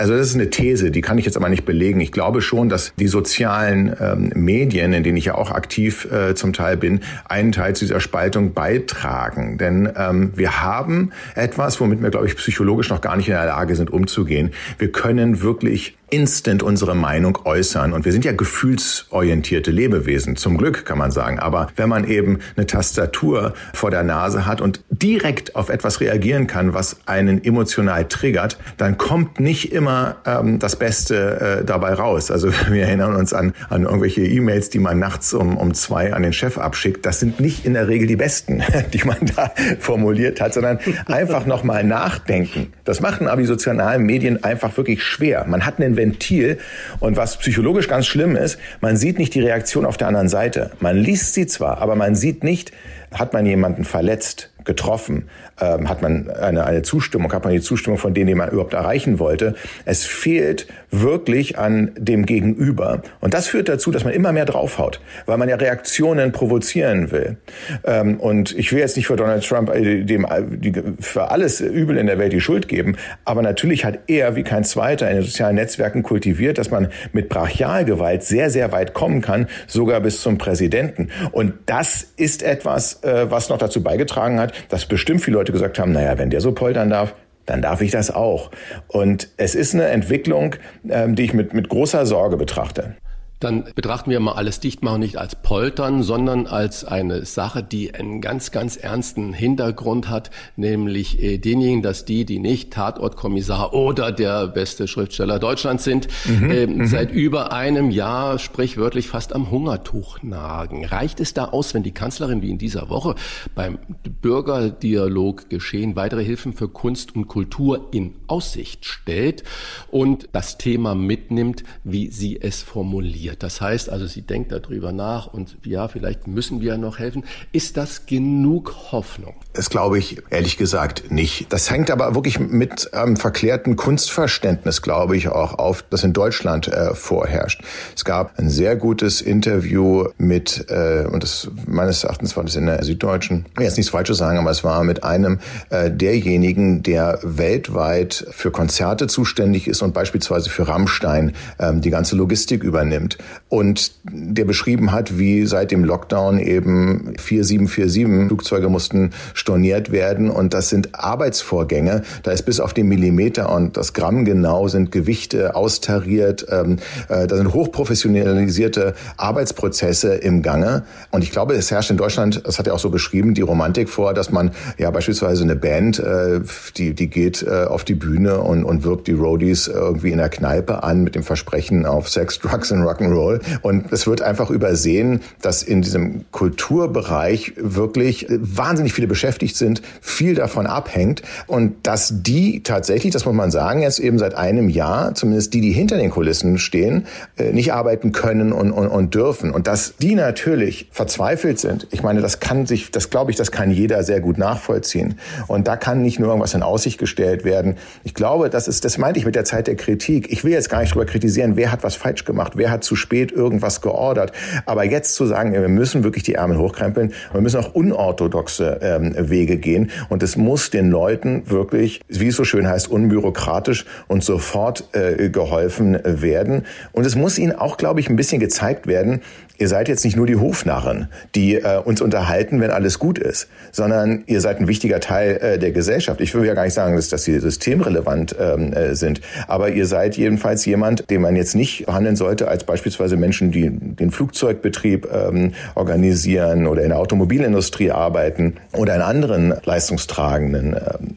also 0.00 0.16
das 0.16 0.28
ist 0.28 0.34
eine 0.34 0.48
These, 0.48 0.90
die 0.90 1.02
kann 1.02 1.18
ich 1.18 1.26
jetzt 1.26 1.36
aber 1.36 1.50
nicht 1.50 1.66
belegen. 1.66 2.00
Ich 2.00 2.10
glaube 2.10 2.40
schon, 2.40 2.70
dass 2.70 2.94
die 2.96 3.06
sozialen 3.06 3.94
ähm, 4.00 4.32
Medien, 4.34 4.94
in 4.94 5.02
denen 5.02 5.18
ich 5.18 5.26
ja 5.26 5.34
auch 5.34 5.50
aktiv 5.50 6.08
äh, 6.10 6.34
zum 6.34 6.54
Teil 6.54 6.78
bin, 6.78 7.00
einen 7.28 7.52
Teil 7.52 7.76
zu 7.76 7.84
dieser 7.84 8.00
Spaltung 8.00 8.54
beitragen. 8.54 9.58
Denn 9.58 9.92
ähm, 9.94 10.32
wir 10.34 10.62
haben 10.62 11.12
etwas, 11.34 11.80
womit 11.80 12.02
wir, 12.02 12.08
glaube 12.08 12.26
ich, 12.26 12.36
psychologisch 12.36 12.88
noch 12.88 13.02
gar 13.02 13.14
nicht 13.16 13.28
in 13.28 13.34
der 13.34 13.44
Lage 13.44 13.76
sind, 13.76 13.90
umzugehen. 13.90 14.52
Wir 14.78 14.90
können 14.90 15.42
wirklich 15.42 15.98
instant 16.10 16.62
unsere 16.62 16.94
Meinung 16.94 17.38
äußern. 17.44 17.92
Und 17.92 18.04
wir 18.04 18.12
sind 18.12 18.24
ja 18.24 18.32
gefühlsorientierte 18.32 19.70
Lebewesen, 19.70 20.36
zum 20.36 20.58
Glück 20.58 20.84
kann 20.84 20.98
man 20.98 21.10
sagen. 21.10 21.38
Aber 21.38 21.68
wenn 21.76 21.88
man 21.88 22.04
eben 22.04 22.40
eine 22.56 22.66
Tastatur 22.66 23.54
vor 23.72 23.90
der 23.90 24.02
Nase 24.02 24.46
hat 24.46 24.60
und 24.60 24.82
direkt 24.90 25.56
auf 25.56 25.68
etwas 25.68 26.00
reagieren 26.00 26.46
kann, 26.46 26.74
was 26.74 27.00
einen 27.06 27.42
emotional 27.44 28.06
triggert, 28.06 28.58
dann 28.76 28.98
kommt 28.98 29.40
nicht 29.40 29.72
immer 29.72 29.89
ähm, 30.26 30.58
das 30.58 30.76
Beste 30.76 31.60
äh, 31.60 31.64
dabei 31.64 31.94
raus. 31.94 32.30
Also 32.30 32.50
wir 32.70 32.84
erinnern 32.84 33.14
uns 33.14 33.32
an, 33.32 33.52
an 33.68 33.82
irgendwelche 33.82 34.22
E-Mails, 34.22 34.70
die 34.70 34.78
man 34.78 34.98
nachts 34.98 35.32
um, 35.32 35.56
um 35.56 35.74
zwei 35.74 36.12
an 36.12 36.22
den 36.22 36.32
Chef 36.32 36.58
abschickt. 36.58 37.06
Das 37.06 37.20
sind 37.20 37.40
nicht 37.40 37.64
in 37.64 37.74
der 37.74 37.88
Regel 37.88 38.06
die 38.06 38.16
besten, 38.16 38.62
die 38.92 39.02
man 39.04 39.18
da 39.36 39.52
formuliert 39.78 40.40
hat, 40.40 40.54
sondern 40.54 40.78
einfach 41.06 41.46
nochmal 41.46 41.84
nachdenken. 41.84 42.72
Das 42.84 43.00
machen 43.00 43.28
aber 43.28 43.40
die 43.40 43.46
sozialen 43.46 44.02
Medien 44.02 44.42
einfach 44.44 44.76
wirklich 44.76 45.02
schwer. 45.02 45.44
Man 45.46 45.64
hat 45.66 45.80
einen 45.80 45.96
Ventil. 45.96 46.58
Und 46.98 47.16
was 47.16 47.36
psychologisch 47.38 47.88
ganz 47.88 48.06
schlimm 48.06 48.36
ist, 48.36 48.58
man 48.80 48.96
sieht 48.96 49.18
nicht 49.18 49.34
die 49.34 49.40
Reaktion 49.40 49.86
auf 49.86 49.96
der 49.96 50.08
anderen 50.08 50.28
Seite. 50.28 50.70
Man 50.80 50.96
liest 50.96 51.34
sie 51.34 51.46
zwar, 51.46 51.78
aber 51.78 51.96
man 51.96 52.14
sieht 52.14 52.44
nicht, 52.44 52.72
hat 53.12 53.32
man 53.32 53.46
jemanden 53.46 53.84
verletzt, 53.84 54.49
getroffen, 54.64 55.28
ähm, 55.60 55.88
hat 55.88 56.02
man 56.02 56.30
eine, 56.30 56.64
eine 56.64 56.82
Zustimmung, 56.82 57.32
hat 57.32 57.44
man 57.44 57.52
die 57.52 57.60
Zustimmung 57.60 57.98
von 57.98 58.14
denen, 58.14 58.28
die 58.28 58.34
man 58.34 58.50
überhaupt 58.50 58.74
erreichen 58.74 59.18
wollte. 59.18 59.54
Es 59.84 60.04
fehlt 60.04 60.66
wirklich 60.90 61.58
an 61.58 61.92
dem 61.96 62.26
Gegenüber. 62.26 63.02
Und 63.20 63.34
das 63.34 63.46
führt 63.46 63.68
dazu, 63.68 63.90
dass 63.90 64.04
man 64.04 64.12
immer 64.12 64.32
mehr 64.32 64.44
draufhaut, 64.44 65.00
weil 65.26 65.38
man 65.38 65.48
ja 65.48 65.56
Reaktionen 65.56 66.32
provozieren 66.32 67.10
will. 67.10 67.36
Ähm, 67.84 68.18
und 68.18 68.56
ich 68.58 68.72
will 68.72 68.80
jetzt 68.80 68.96
nicht 68.96 69.06
für 69.06 69.16
Donald 69.16 69.46
Trump 69.46 69.70
äh, 69.74 70.02
dem, 70.04 70.24
äh, 70.24 70.82
für 71.00 71.30
alles 71.30 71.60
Übel 71.60 71.96
in 71.96 72.06
der 72.06 72.18
Welt 72.18 72.32
die 72.32 72.40
Schuld 72.40 72.68
geben, 72.68 72.96
aber 73.24 73.42
natürlich 73.42 73.84
hat 73.84 74.00
er 74.08 74.36
wie 74.36 74.42
kein 74.42 74.64
zweiter 74.64 75.08
in 75.08 75.16
den 75.16 75.24
sozialen 75.24 75.56
Netzwerken 75.56 76.02
kultiviert, 76.02 76.58
dass 76.58 76.70
man 76.70 76.88
mit 77.12 77.28
Brachialgewalt 77.28 78.22
sehr, 78.22 78.50
sehr 78.50 78.72
weit 78.72 78.94
kommen 78.94 79.20
kann, 79.20 79.46
sogar 79.66 80.00
bis 80.00 80.20
zum 80.20 80.38
Präsidenten. 80.38 81.08
Und 81.32 81.54
das 81.66 82.02
ist 82.16 82.42
etwas, 82.42 83.02
äh, 83.04 83.30
was 83.30 83.48
noch 83.48 83.58
dazu 83.58 83.82
beigetragen 83.82 84.40
hat, 84.40 84.52
dass 84.68 84.86
bestimmt 84.86 85.22
viele 85.22 85.36
Leute 85.36 85.52
gesagt 85.52 85.78
haben, 85.78 85.92
naja, 85.92 86.18
wenn 86.18 86.30
der 86.30 86.40
so 86.40 86.52
poltern 86.52 86.90
darf, 86.90 87.14
dann 87.46 87.62
darf 87.62 87.80
ich 87.80 87.90
das 87.90 88.10
auch. 88.10 88.50
Und 88.88 89.28
es 89.36 89.54
ist 89.54 89.74
eine 89.74 89.86
Entwicklung, 89.86 90.56
ähm, 90.88 91.14
die 91.14 91.24
ich 91.24 91.34
mit, 91.34 91.54
mit 91.54 91.68
großer 91.68 92.06
Sorge 92.06 92.36
betrachte. 92.36 92.96
Dann 93.40 93.64
betrachten 93.74 94.10
wir 94.10 94.20
mal 94.20 94.32
alles 94.32 94.60
Dichtmachen 94.60 95.00
nicht 95.00 95.16
als 95.16 95.34
Poltern, 95.34 96.02
sondern 96.02 96.46
als 96.46 96.84
eine 96.84 97.24
Sache, 97.24 97.62
die 97.62 97.94
einen 97.94 98.20
ganz, 98.20 98.50
ganz 98.50 98.76
ernsten 98.76 99.32
Hintergrund 99.32 100.10
hat, 100.10 100.30
nämlich 100.56 101.22
äh, 101.22 101.38
denjenigen, 101.38 101.80
dass 101.80 102.04
die, 102.04 102.26
die 102.26 102.38
nicht 102.38 102.70
Tatortkommissar 102.70 103.72
oder 103.72 104.12
der 104.12 104.46
beste 104.46 104.86
Schriftsteller 104.86 105.38
Deutschlands 105.38 105.84
sind, 105.84 106.08
mhm, 106.26 106.50
äh, 106.50 106.66
mhm. 106.66 106.86
seit 106.86 107.12
über 107.12 107.50
einem 107.50 107.90
Jahr 107.90 108.38
sprichwörtlich 108.38 109.08
fast 109.08 109.32
am 109.34 109.50
Hungertuch 109.50 110.22
nagen. 110.22 110.84
Reicht 110.84 111.18
es 111.20 111.32
da 111.32 111.46
aus, 111.46 111.72
wenn 111.72 111.82
die 111.82 111.92
Kanzlerin 111.92 112.42
wie 112.42 112.50
in 112.50 112.58
dieser 112.58 112.90
Woche 112.90 113.14
beim 113.54 113.78
Bürgerdialog 114.20 115.48
geschehen 115.48 115.96
weitere 115.96 116.22
Hilfen 116.24 116.52
für 116.52 116.68
Kunst 116.68 117.16
und 117.16 117.26
Kultur 117.26 117.88
in 117.92 118.16
Aussicht 118.26 118.84
stellt 118.84 119.44
und 119.90 120.28
das 120.32 120.58
Thema 120.58 120.94
mitnimmt, 120.94 121.64
wie 121.84 122.08
sie 122.08 122.38
es 122.38 122.62
formuliert? 122.62 123.29
Passiert. 123.30 123.42
Das 123.42 123.60
heißt 123.60 123.90
also, 123.90 124.06
sie 124.06 124.22
denkt 124.22 124.52
darüber 124.52 124.92
nach 124.92 125.26
und 125.32 125.56
ja, 125.64 125.88
vielleicht 125.88 126.26
müssen 126.26 126.60
wir 126.60 126.76
noch 126.78 126.98
helfen. 126.98 127.24
Ist 127.52 127.76
das 127.76 128.06
genug 128.06 128.92
Hoffnung? 128.92 129.34
Das 129.52 129.70
glaube 129.70 129.98
ich 129.98 130.22
ehrlich 130.30 130.56
gesagt 130.56 131.10
nicht. 131.10 131.52
Das 131.52 131.70
hängt 131.70 131.90
aber 131.90 132.14
wirklich 132.14 132.38
mit 132.38 132.90
ähm, 132.92 133.16
verklärten 133.16 133.76
Kunstverständnis, 133.76 134.82
glaube 134.82 135.16
ich, 135.16 135.28
auch 135.28 135.58
auf, 135.58 135.84
das 135.90 136.04
in 136.04 136.12
Deutschland 136.12 136.68
äh, 136.68 136.94
vorherrscht. 136.94 137.62
Es 137.96 138.04
gab 138.04 138.38
ein 138.38 138.48
sehr 138.48 138.76
gutes 138.76 139.20
Interview 139.20 140.08
mit, 140.18 140.66
äh, 140.68 141.04
und 141.10 141.22
das 141.22 141.50
meines 141.66 142.04
Erachtens 142.04 142.36
war 142.36 142.44
das 142.44 142.56
in 142.56 142.66
der 142.66 142.82
Süddeutschen, 142.84 143.46
jetzt 143.58 143.76
nichts 143.76 143.90
Falsches 143.90 144.18
sagen, 144.18 144.38
aber 144.38 144.50
es 144.50 144.64
war 144.64 144.84
mit 144.84 145.04
einem 145.04 145.40
äh, 145.70 145.90
derjenigen, 145.90 146.82
der 146.82 147.18
weltweit 147.22 148.26
für 148.30 148.50
Konzerte 148.50 149.06
zuständig 149.06 149.66
ist 149.66 149.82
und 149.82 149.94
beispielsweise 149.94 150.50
für 150.50 150.68
Rammstein 150.68 151.32
ähm, 151.58 151.80
die 151.80 151.90
ganze 151.90 152.16
Logistik 152.16 152.62
übernimmt 152.62 153.18
und 153.48 153.92
der 154.04 154.44
beschrieben 154.44 154.92
hat, 154.92 155.18
wie 155.18 155.46
seit 155.46 155.70
dem 155.70 155.84
Lockdown 155.84 156.38
eben 156.38 157.14
4747 157.18 158.28
Flugzeuge 158.28 158.68
mussten 158.68 159.10
storniert 159.34 159.92
werden 159.92 160.30
und 160.30 160.54
das 160.54 160.68
sind 160.68 160.94
Arbeitsvorgänge. 160.94 162.02
Da 162.22 162.30
ist 162.30 162.42
bis 162.42 162.60
auf 162.60 162.72
den 162.74 162.88
Millimeter 162.88 163.52
und 163.52 163.76
das 163.76 163.92
Gramm 163.92 164.24
genau 164.24 164.68
sind 164.68 164.92
Gewichte 164.92 165.54
austariert. 165.54 166.46
Ähm, 166.50 166.78
äh, 167.08 167.26
da 167.26 167.36
sind 167.36 167.52
hochprofessionalisierte 167.52 168.94
Arbeitsprozesse 169.16 170.14
im 170.14 170.42
Gange 170.42 170.84
und 171.10 171.22
ich 171.22 171.32
glaube, 171.32 171.54
es 171.54 171.70
herrscht 171.70 171.90
in 171.90 171.96
Deutschland, 171.96 172.42
das 172.44 172.58
hat 172.58 172.66
er 172.66 172.74
auch 172.74 172.78
so 172.78 172.90
beschrieben, 172.90 173.34
die 173.34 173.42
Romantik 173.42 173.88
vor, 173.88 174.14
dass 174.14 174.30
man 174.30 174.52
ja 174.78 174.90
beispielsweise 174.90 175.42
eine 175.42 175.56
Band, 175.56 175.98
äh, 175.98 176.40
die 176.76 176.94
die 176.94 177.10
geht 177.10 177.42
äh, 177.42 177.64
auf 177.64 177.84
die 177.84 177.94
Bühne 177.94 178.40
und 178.40 178.64
und 178.64 178.84
wirkt 178.84 179.08
die 179.08 179.12
Roadies 179.12 179.66
irgendwie 179.66 180.12
in 180.12 180.18
der 180.18 180.28
Kneipe 180.28 180.82
an 180.82 181.02
mit 181.02 181.14
dem 181.14 181.22
Versprechen 181.22 181.86
auf 181.86 182.08
Sex, 182.08 182.38
Drugs 182.38 182.70
und 182.70 182.82
Rock'n'Roll 182.82 183.09
Rock'n'Roll. 183.10 183.40
Und 183.62 183.92
es 183.92 184.06
wird 184.06 184.22
einfach 184.22 184.50
übersehen, 184.50 185.20
dass 185.42 185.62
in 185.62 185.82
diesem 185.82 186.30
Kulturbereich 186.30 187.54
wirklich 187.56 188.26
wahnsinnig 188.28 188.92
viele 188.92 189.06
beschäftigt 189.06 189.56
sind, 189.56 189.82
viel 190.00 190.34
davon 190.34 190.66
abhängt 190.66 191.22
und 191.46 191.86
dass 191.86 192.22
die 192.22 192.62
tatsächlich, 192.62 193.12
das 193.12 193.24
muss 193.24 193.34
man 193.34 193.50
sagen, 193.50 193.82
jetzt 193.82 193.98
eben 193.98 194.18
seit 194.18 194.34
einem 194.34 194.68
Jahr, 194.68 195.14
zumindest 195.14 195.54
die, 195.54 195.60
die 195.60 195.72
hinter 195.72 195.96
den 195.96 196.10
Kulissen 196.10 196.58
stehen, 196.58 197.06
äh, 197.36 197.52
nicht 197.52 197.72
arbeiten 197.72 198.12
können 198.12 198.52
und, 198.52 198.72
und, 198.72 198.88
und 198.88 199.14
dürfen. 199.14 199.52
Und 199.52 199.66
dass 199.66 199.94
die 199.96 200.14
natürlich 200.14 200.88
verzweifelt 200.90 201.58
sind, 201.58 201.86
ich 201.90 202.02
meine, 202.02 202.20
das 202.20 202.40
kann 202.40 202.66
sich, 202.66 202.90
das 202.90 203.10
glaube 203.10 203.30
ich, 203.30 203.36
das 203.36 203.50
kann 203.50 203.70
jeder 203.70 204.02
sehr 204.02 204.20
gut 204.20 204.38
nachvollziehen. 204.38 205.18
Und 205.46 205.66
da 205.68 205.76
kann 205.76 206.02
nicht 206.02 206.18
nur 206.18 206.28
irgendwas 206.28 206.54
in 206.54 206.62
Aussicht 206.62 206.98
gestellt 206.98 207.44
werden. 207.44 207.76
Ich 208.04 208.14
glaube, 208.14 208.50
das 208.50 208.68
ist, 208.68 208.84
das 208.84 208.98
meinte 208.98 209.18
ich 209.18 209.26
mit 209.26 209.34
der 209.34 209.44
Zeit 209.44 209.66
der 209.66 209.76
Kritik. 209.76 210.30
Ich 210.30 210.44
will 210.44 210.52
jetzt 210.52 210.70
gar 210.70 210.80
nicht 210.80 210.94
drüber 210.94 211.06
kritisieren, 211.06 211.56
wer 211.56 211.72
hat 211.72 211.82
was 211.82 211.96
falsch 211.96 212.24
gemacht, 212.24 212.52
wer 212.56 212.70
hat 212.70 212.84
zu 212.84 212.96
spät 213.00 213.32
irgendwas 213.32 213.80
geordert. 213.80 214.32
Aber 214.66 214.84
jetzt 214.84 215.14
zu 215.14 215.26
sagen, 215.26 215.52
wir 215.52 215.68
müssen 215.68 216.04
wirklich 216.04 216.24
die 216.24 216.34
Ärmel 216.34 216.58
hochkrempeln, 216.58 217.12
wir 217.32 217.40
müssen 217.40 217.58
auch 217.58 217.74
unorthodoxe 217.74 218.78
ähm, 218.82 219.14
Wege 219.18 219.56
gehen 219.56 219.90
und 220.08 220.22
es 220.22 220.36
muss 220.36 220.70
den 220.70 220.90
Leuten 220.90 221.42
wirklich, 221.50 222.00
wie 222.08 222.28
es 222.28 222.36
so 222.36 222.44
schön 222.44 222.68
heißt, 222.68 222.88
unbürokratisch 222.90 223.86
und 224.08 224.22
sofort 224.22 224.88
äh, 224.92 225.30
geholfen 225.30 225.98
werden. 226.04 226.66
Und 226.92 227.06
es 227.06 227.16
muss 227.16 227.38
ihnen 227.38 227.52
auch, 227.52 227.76
glaube 227.76 228.00
ich, 228.00 228.08
ein 228.08 228.16
bisschen 228.16 228.40
gezeigt 228.40 228.86
werden, 228.86 229.22
ihr 229.60 229.68
seid 229.68 229.88
jetzt 229.88 230.04
nicht 230.04 230.16
nur 230.16 230.26
die 230.26 230.36
Hofnarren, 230.36 231.08
die 231.34 231.56
äh, 231.56 231.78
uns 231.78 232.00
unterhalten, 232.00 232.60
wenn 232.60 232.70
alles 232.70 232.98
gut 232.98 233.18
ist, 233.18 233.48
sondern 233.72 234.24
ihr 234.26 234.40
seid 234.40 234.58
ein 234.58 234.68
wichtiger 234.68 235.00
Teil 235.00 235.36
äh, 235.36 235.58
der 235.58 235.70
Gesellschaft. 235.70 236.20
Ich 236.20 236.34
will 236.34 236.46
ja 236.46 236.54
gar 236.54 236.64
nicht 236.64 236.74
sagen, 236.74 236.96
dass, 236.96 237.08
dass 237.08 237.24
sie 237.24 237.38
systemrelevant 237.38 238.34
ähm, 238.40 238.72
äh, 238.72 238.94
sind, 238.94 239.20
aber 239.46 239.70
ihr 239.70 239.86
seid 239.86 240.16
jedenfalls 240.16 240.64
jemand, 240.64 241.10
den 241.10 241.20
man 241.20 241.36
jetzt 241.36 241.54
nicht 241.54 241.86
behandeln 241.86 242.16
sollte 242.16 242.48
als 242.48 242.64
beispielsweise 242.64 243.18
Menschen, 243.18 243.52
die 243.52 243.70
den 243.70 244.10
Flugzeugbetrieb 244.10 245.06
ähm, 245.12 245.52
organisieren 245.74 246.66
oder 246.66 246.82
in 246.82 246.88
der 246.88 246.98
Automobilindustrie 246.98 247.90
arbeiten 247.90 248.54
oder 248.72 248.96
in 248.96 249.02
anderen 249.02 249.54
leistungstragenden 249.64 250.74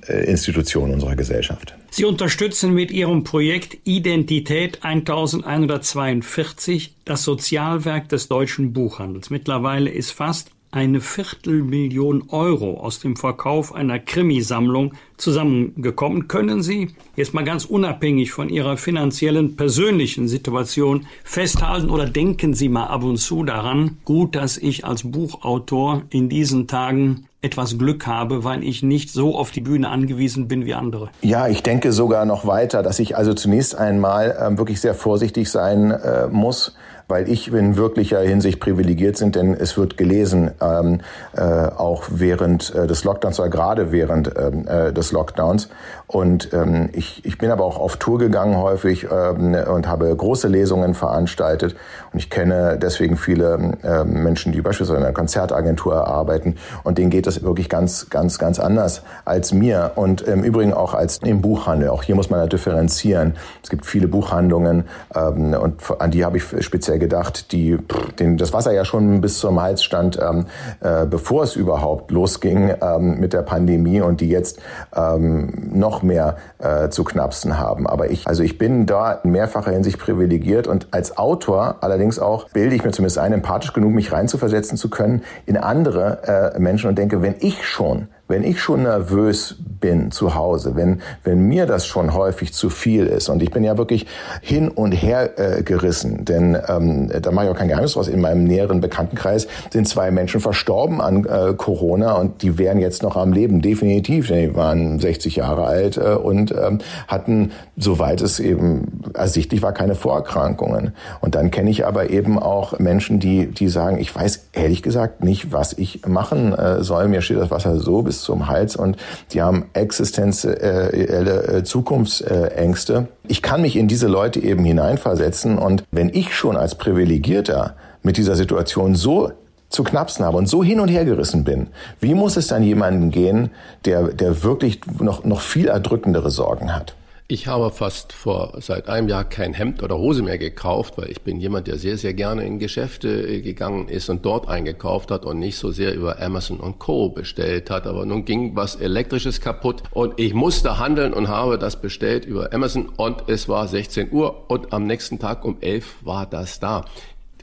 äh, 0.08 0.24
Institutionen 0.26 0.96
unserer 0.96 1.16
Gesellschaft. 1.16 1.76
Sie 1.92 2.06
unterstützen 2.06 2.74
mit 2.74 2.90
Ihrem 2.90 3.24
Projekt 3.24 3.78
Identität 3.84 4.80
1142 4.82 6.96
das 7.06 7.24
Sozialwerk 7.24 8.10
des 8.10 8.28
deutschen 8.28 8.74
Buchhandels. 8.74 9.30
Mittlerweile 9.30 9.90
ist 9.90 10.12
fast 10.12 10.52
eine 10.74 11.02
Viertelmillion 11.02 12.30
Euro 12.30 12.80
aus 12.80 13.00
dem 13.00 13.16
Verkauf 13.16 13.76
einer 13.76 14.00
Krimisammlung 14.00 14.94
zusammengekommen. 15.18 16.28
Können 16.28 16.64
Sie 16.64 16.90
jetzt 17.16 17.36
mal 17.36 17.44
ganz 17.44 17.66
unabhängig 17.66 18.32
von 18.32 18.50
Ihrer 18.50 18.76
finanziellen 18.78 19.56
persönlichen 19.56 20.28
Situation 20.28 21.06
festhalten 21.24 21.92
oder 21.92 22.08
denken 22.08 22.56
Sie 22.56 22.70
mal 22.70 22.88
ab 22.88 23.04
und 23.04 23.18
zu 23.18 23.44
daran, 23.44 23.98
gut, 24.04 24.36
dass 24.36 24.58
ich 24.58 24.84
als 24.84 25.04
Buchautor 25.04 26.02
in 26.10 26.28
diesen 26.28 26.68
Tagen 26.68 27.28
etwas 27.44 27.78
Glück 27.78 28.08
habe, 28.08 28.44
weil 28.44 28.64
ich 28.64 28.82
nicht 28.82 29.12
so 29.12 29.36
auf 29.36 29.52
die 29.52 29.62
Bühne 29.62 29.90
angewiesen 29.90 30.48
bin 30.48 30.66
wie 30.66 30.74
andere. 30.74 31.10
Ja, 31.22 31.48
ich 31.48 31.62
denke 31.62 31.92
sogar 31.92 32.26
noch 32.26 32.48
weiter, 32.48 32.82
dass 32.82 32.98
ich 33.00 33.16
also 33.16 33.34
zunächst 33.36 33.76
einmal 33.76 34.32
äh, 34.32 34.58
wirklich 34.58 34.82
sehr 34.82 34.96
vorsichtig 34.96 35.52
sein 35.52 35.92
äh, 35.92 36.28
muss 36.30 36.74
weil 37.08 37.30
ich 37.30 37.52
in 37.54 37.78
wirklicher 37.78 38.20
Hinsicht 38.22 38.60
privilegiert 38.60 39.18
sind, 39.18 39.36
denn 39.36 39.54
es 39.54 39.78
wird 39.78 39.98
gelesen, 39.98 40.52
ähm, 40.62 41.02
äh, 41.36 41.42
auch 41.42 42.04
während 42.10 42.74
äh, 42.74 42.88
des 42.88 43.04
Lockdowns 43.04 43.40
oder 43.40 43.50
gerade 43.50 43.92
während 43.92 44.32
ähm, 44.38 44.68
äh, 44.68 44.94
des 44.94 45.12
Lockdowns. 45.12 45.70
Und 46.14 46.54
ähm, 46.54 46.90
ich, 46.94 47.26
ich 47.26 47.40
bin 47.40 47.50
aber 47.50 47.66
auch 47.66 47.80
auf 47.80 47.98
Tour 47.98 48.20
gegangen 48.20 48.58
häufig 48.58 49.08
ähm, 49.12 49.56
und 49.56 49.88
habe 49.88 50.16
große 50.16 50.48
Lesungen 50.48 50.94
veranstaltet. 50.94 51.76
Und 52.12 52.20
ich 52.20 52.30
kenne 52.30 52.78
deswegen 52.80 53.18
viele 53.18 53.74
ähm, 53.84 54.22
Menschen, 54.22 54.52
die 54.52 54.62
beispielsweise 54.62 55.00
in 55.00 55.06
einer 55.06 55.14
Konzertagentur 55.14 56.08
arbeiten. 56.08 56.58
Und 56.84 57.00
denen 57.00 57.10
geht 57.10 57.26
es 57.26 57.42
wirklich 57.42 57.68
ganz, 57.68 58.12
ganz, 58.12 58.38
ganz 58.38 58.60
anders 58.60 59.02
als 59.26 59.54
mir. 59.54 59.94
Und 59.96 60.22
im 60.22 60.44
Übrigen 60.44 60.72
auch 60.72 60.94
als 60.94 61.18
im 61.18 61.42
Buchhandel. 61.42 61.90
Auch 61.90 62.04
hier 62.04 62.14
muss 62.14 62.30
man 62.30 62.42
ja 62.42 62.46
differenzieren. 62.46 63.34
Es 63.64 63.72
gibt 63.72 63.88
viele 63.88 64.08
Buchhandlungen 64.08 64.84
ähm, 65.16 65.56
und 65.56 65.82
an 65.98 66.12
die 66.12 66.24
habe 66.24 66.38
ich 66.38 66.44
speziell 66.60 67.00
gedacht, 67.00 67.52
die 67.52 67.80
den, 68.20 68.38
das 68.38 68.54
Wasser 68.54 68.72
ja 68.72 68.86
schon 68.86 69.20
bis 69.22 69.40
zum 69.40 69.60
Hals 69.60 69.84
stand, 69.84 70.20
ähm, 70.22 70.46
äh, 70.82 71.08
bevor 71.08 71.42
es 71.42 71.56
überhaupt 71.56 72.12
losging 72.12 72.72
ähm, 72.80 73.20
mit 73.20 73.34
der 73.34 73.42
Pandemie 73.42 74.02
und 74.02 74.22
die 74.22 74.30
jetzt 74.30 74.60
ähm, 74.96 75.72
noch 75.74 76.03
mehr 76.04 76.38
äh, 76.60 76.90
zu 76.90 77.04
knapsen 77.04 77.58
haben. 77.58 77.88
Aber 77.88 78.12
ich, 78.12 78.28
also 78.28 78.44
ich 78.44 78.58
bin 78.58 78.86
da 78.86 79.14
in 79.14 79.32
mehrfacher 79.32 79.72
Hinsicht 79.72 80.00
privilegiert 80.00 80.68
und 80.68 80.88
als 80.92 81.18
Autor 81.18 81.78
allerdings 81.82 82.20
auch 82.20 82.50
bilde 82.50 82.76
ich 82.76 82.84
mir 82.84 82.92
zumindest 82.92 83.18
ein, 83.18 83.34
empathisch 83.34 83.74
genug, 83.74 83.94
mich 83.94 84.12
reinzuversetzen 84.12 84.78
zu 84.78 84.90
können 84.90 85.24
in 85.46 85.58
andere 85.58 86.54
äh, 86.56 86.60
Menschen 86.60 86.90
und 86.90 86.98
denke, 86.98 87.22
wenn 87.22 87.36
ich 87.40 87.66
schon 87.66 88.08
wenn 88.28 88.44
ich 88.44 88.62
schon 88.62 88.84
nervös 88.84 89.58
bin 89.80 90.12
zu 90.12 90.34
Hause, 90.34 90.76
wenn, 90.76 91.02
wenn 91.24 91.48
mir 91.48 91.66
das 91.66 91.86
schon 91.86 92.14
häufig 92.14 92.54
zu 92.54 92.70
viel 92.70 93.06
ist 93.06 93.28
und 93.28 93.44
ich 93.44 93.52
bin 93.52 93.66
ja 93.66 93.78
wirklich 93.78 94.08
hin 94.42 94.70
und 94.70 94.94
her 94.94 95.38
äh, 95.38 95.62
gerissen, 95.62 96.24
denn 96.24 96.58
ähm, 96.68 97.12
da 97.22 97.32
mache 97.32 97.46
ich 97.46 97.52
auch 97.52 97.58
kein 97.58 97.68
Geheimnis 97.68 97.94
draus, 97.94 98.08
in 98.08 98.22
meinem 98.22 98.46
näheren 98.46 98.80
Bekanntenkreis 98.80 99.48
sind 99.72 99.88
zwei 99.88 100.10
Menschen 100.10 100.40
verstorben 100.40 101.02
an 101.02 101.26
äh, 101.26 101.54
Corona 101.58 102.14
und 102.14 102.42
die 102.44 102.58
wären 102.58 102.80
jetzt 102.80 103.04
noch 103.04 103.18
am 103.18 103.34
Leben, 103.34 103.62
definitiv, 103.62 104.30
denn 104.30 104.50
die 104.50 104.56
waren 104.56 105.00
60 105.00 105.36
Jahre 105.36 105.66
alt 105.66 105.98
äh, 105.98 106.16
und 106.16 106.52
ähm, 106.52 106.80
hatten, 107.10 107.52
soweit 107.76 108.22
es 108.22 108.40
eben 108.40 109.02
ersichtlich 109.14 109.62
war, 109.62 109.74
keine 109.74 109.96
Vorerkrankungen. 109.96 110.94
Und 111.20 111.36
dann 111.36 111.52
kenne 111.52 111.70
ich 111.70 111.86
aber 111.86 112.10
eben 112.10 112.40
auch 112.40 112.80
Menschen, 112.80 113.20
die, 113.20 113.48
die 113.48 113.68
sagen, 113.68 114.00
ich 114.00 114.16
weiß 114.16 114.48
ehrlich 114.54 114.82
gesagt 114.82 115.24
nicht, 115.24 115.52
was 115.52 115.74
ich 115.74 116.06
machen 116.08 116.54
äh, 116.54 116.84
soll, 116.84 117.10
mir 117.10 117.22
steht 117.22 117.38
das 117.38 117.52
Wasser 117.52 117.78
so 117.78 118.02
bis 118.02 118.13
zum 118.22 118.48
Hals 118.48 118.76
und 118.76 118.98
die 119.32 119.42
haben 119.42 119.66
existenzielle 119.74 121.44
äh, 121.48 121.64
Zukunftsängste. 121.64 123.08
Ich 123.28 123.42
kann 123.42 123.62
mich 123.62 123.76
in 123.76 123.88
diese 123.88 124.08
Leute 124.08 124.40
eben 124.40 124.64
hineinversetzen 124.64 125.58
und 125.58 125.84
wenn 125.92 126.10
ich 126.10 126.36
schon 126.36 126.58
als 126.58 126.76
Privilegierter 126.76 127.76
mit 128.02 128.18
dieser 128.18 128.36
Situation 128.36 128.96
so 128.96 129.32
zu 129.70 129.84
knapsen 129.84 130.24
habe 130.24 130.38
und 130.38 130.48
so 130.48 130.64
hin 130.64 130.80
und 130.80 130.90
her 130.90 131.04
gerissen 131.04 131.44
bin, 131.44 131.68
wie 132.00 132.14
muss 132.14 132.38
es 132.38 132.48
dann 132.48 132.64
jemandem 132.64 133.10
gehen, 133.10 133.50
der, 133.86 134.10
der 134.10 134.44
wirklich 134.44 134.82
noch, 135.00 135.24
noch 135.24 135.42
viel 135.42 135.68
erdrückendere 135.68 136.30
Sorgen 136.30 136.76
hat? 136.76 136.94
Ich 137.30 137.48
habe 137.48 137.72
fast 137.72 138.12
vor 138.12 138.58
seit 138.60 138.90
einem 138.90 139.08
Jahr 139.08 139.24
kein 139.24 139.54
Hemd 139.54 139.82
oder 139.82 139.98
Hose 139.98 140.22
mehr 140.22 140.38
gekauft, 140.38 140.98
weil 140.98 141.10
ich 141.10 141.22
bin 141.22 141.40
jemand, 141.40 141.68
der 141.68 141.78
sehr, 141.78 141.98
sehr 141.98 142.14
gerne 142.14 142.46
in 142.46 142.60
Geschäfte 142.60 143.08
äh, 143.08 143.42
gegangen 143.42 143.88
ist 143.88 144.10
und 144.10 144.26
dort 144.26 144.50
eingekauft 144.50 145.10
hat 145.10 145.26
und 145.26 145.40
nicht 145.40 145.58
so 145.58 145.72
sehr 145.72 145.96
über 145.96 146.22
Amazon 146.22 146.60
und 146.60 146.80
Co. 146.80 147.08
bestellt 147.10 147.70
hat. 147.70 147.88
Aber 147.88 148.06
nun 148.06 148.26
ging 148.26 148.58
was 148.58 148.76
Elektrisches 148.76 149.40
kaputt 149.40 149.84
und 149.92 150.20
ich 150.20 150.34
musste 150.34 150.80
handeln 150.80 151.14
und 151.14 151.30
habe 151.30 151.58
das 151.58 151.80
bestellt 151.80 152.26
über 152.26 152.52
Amazon 152.52 152.90
und 152.90 153.24
es 153.28 153.48
war 153.48 153.70
16 153.70 154.12
Uhr 154.12 154.50
und 154.50 154.74
am 154.74 154.86
nächsten 154.86 155.18
Tag 155.18 155.46
um 155.46 155.56
11 155.62 155.96
war 156.02 156.26
das 156.26 156.60
da. 156.60 156.84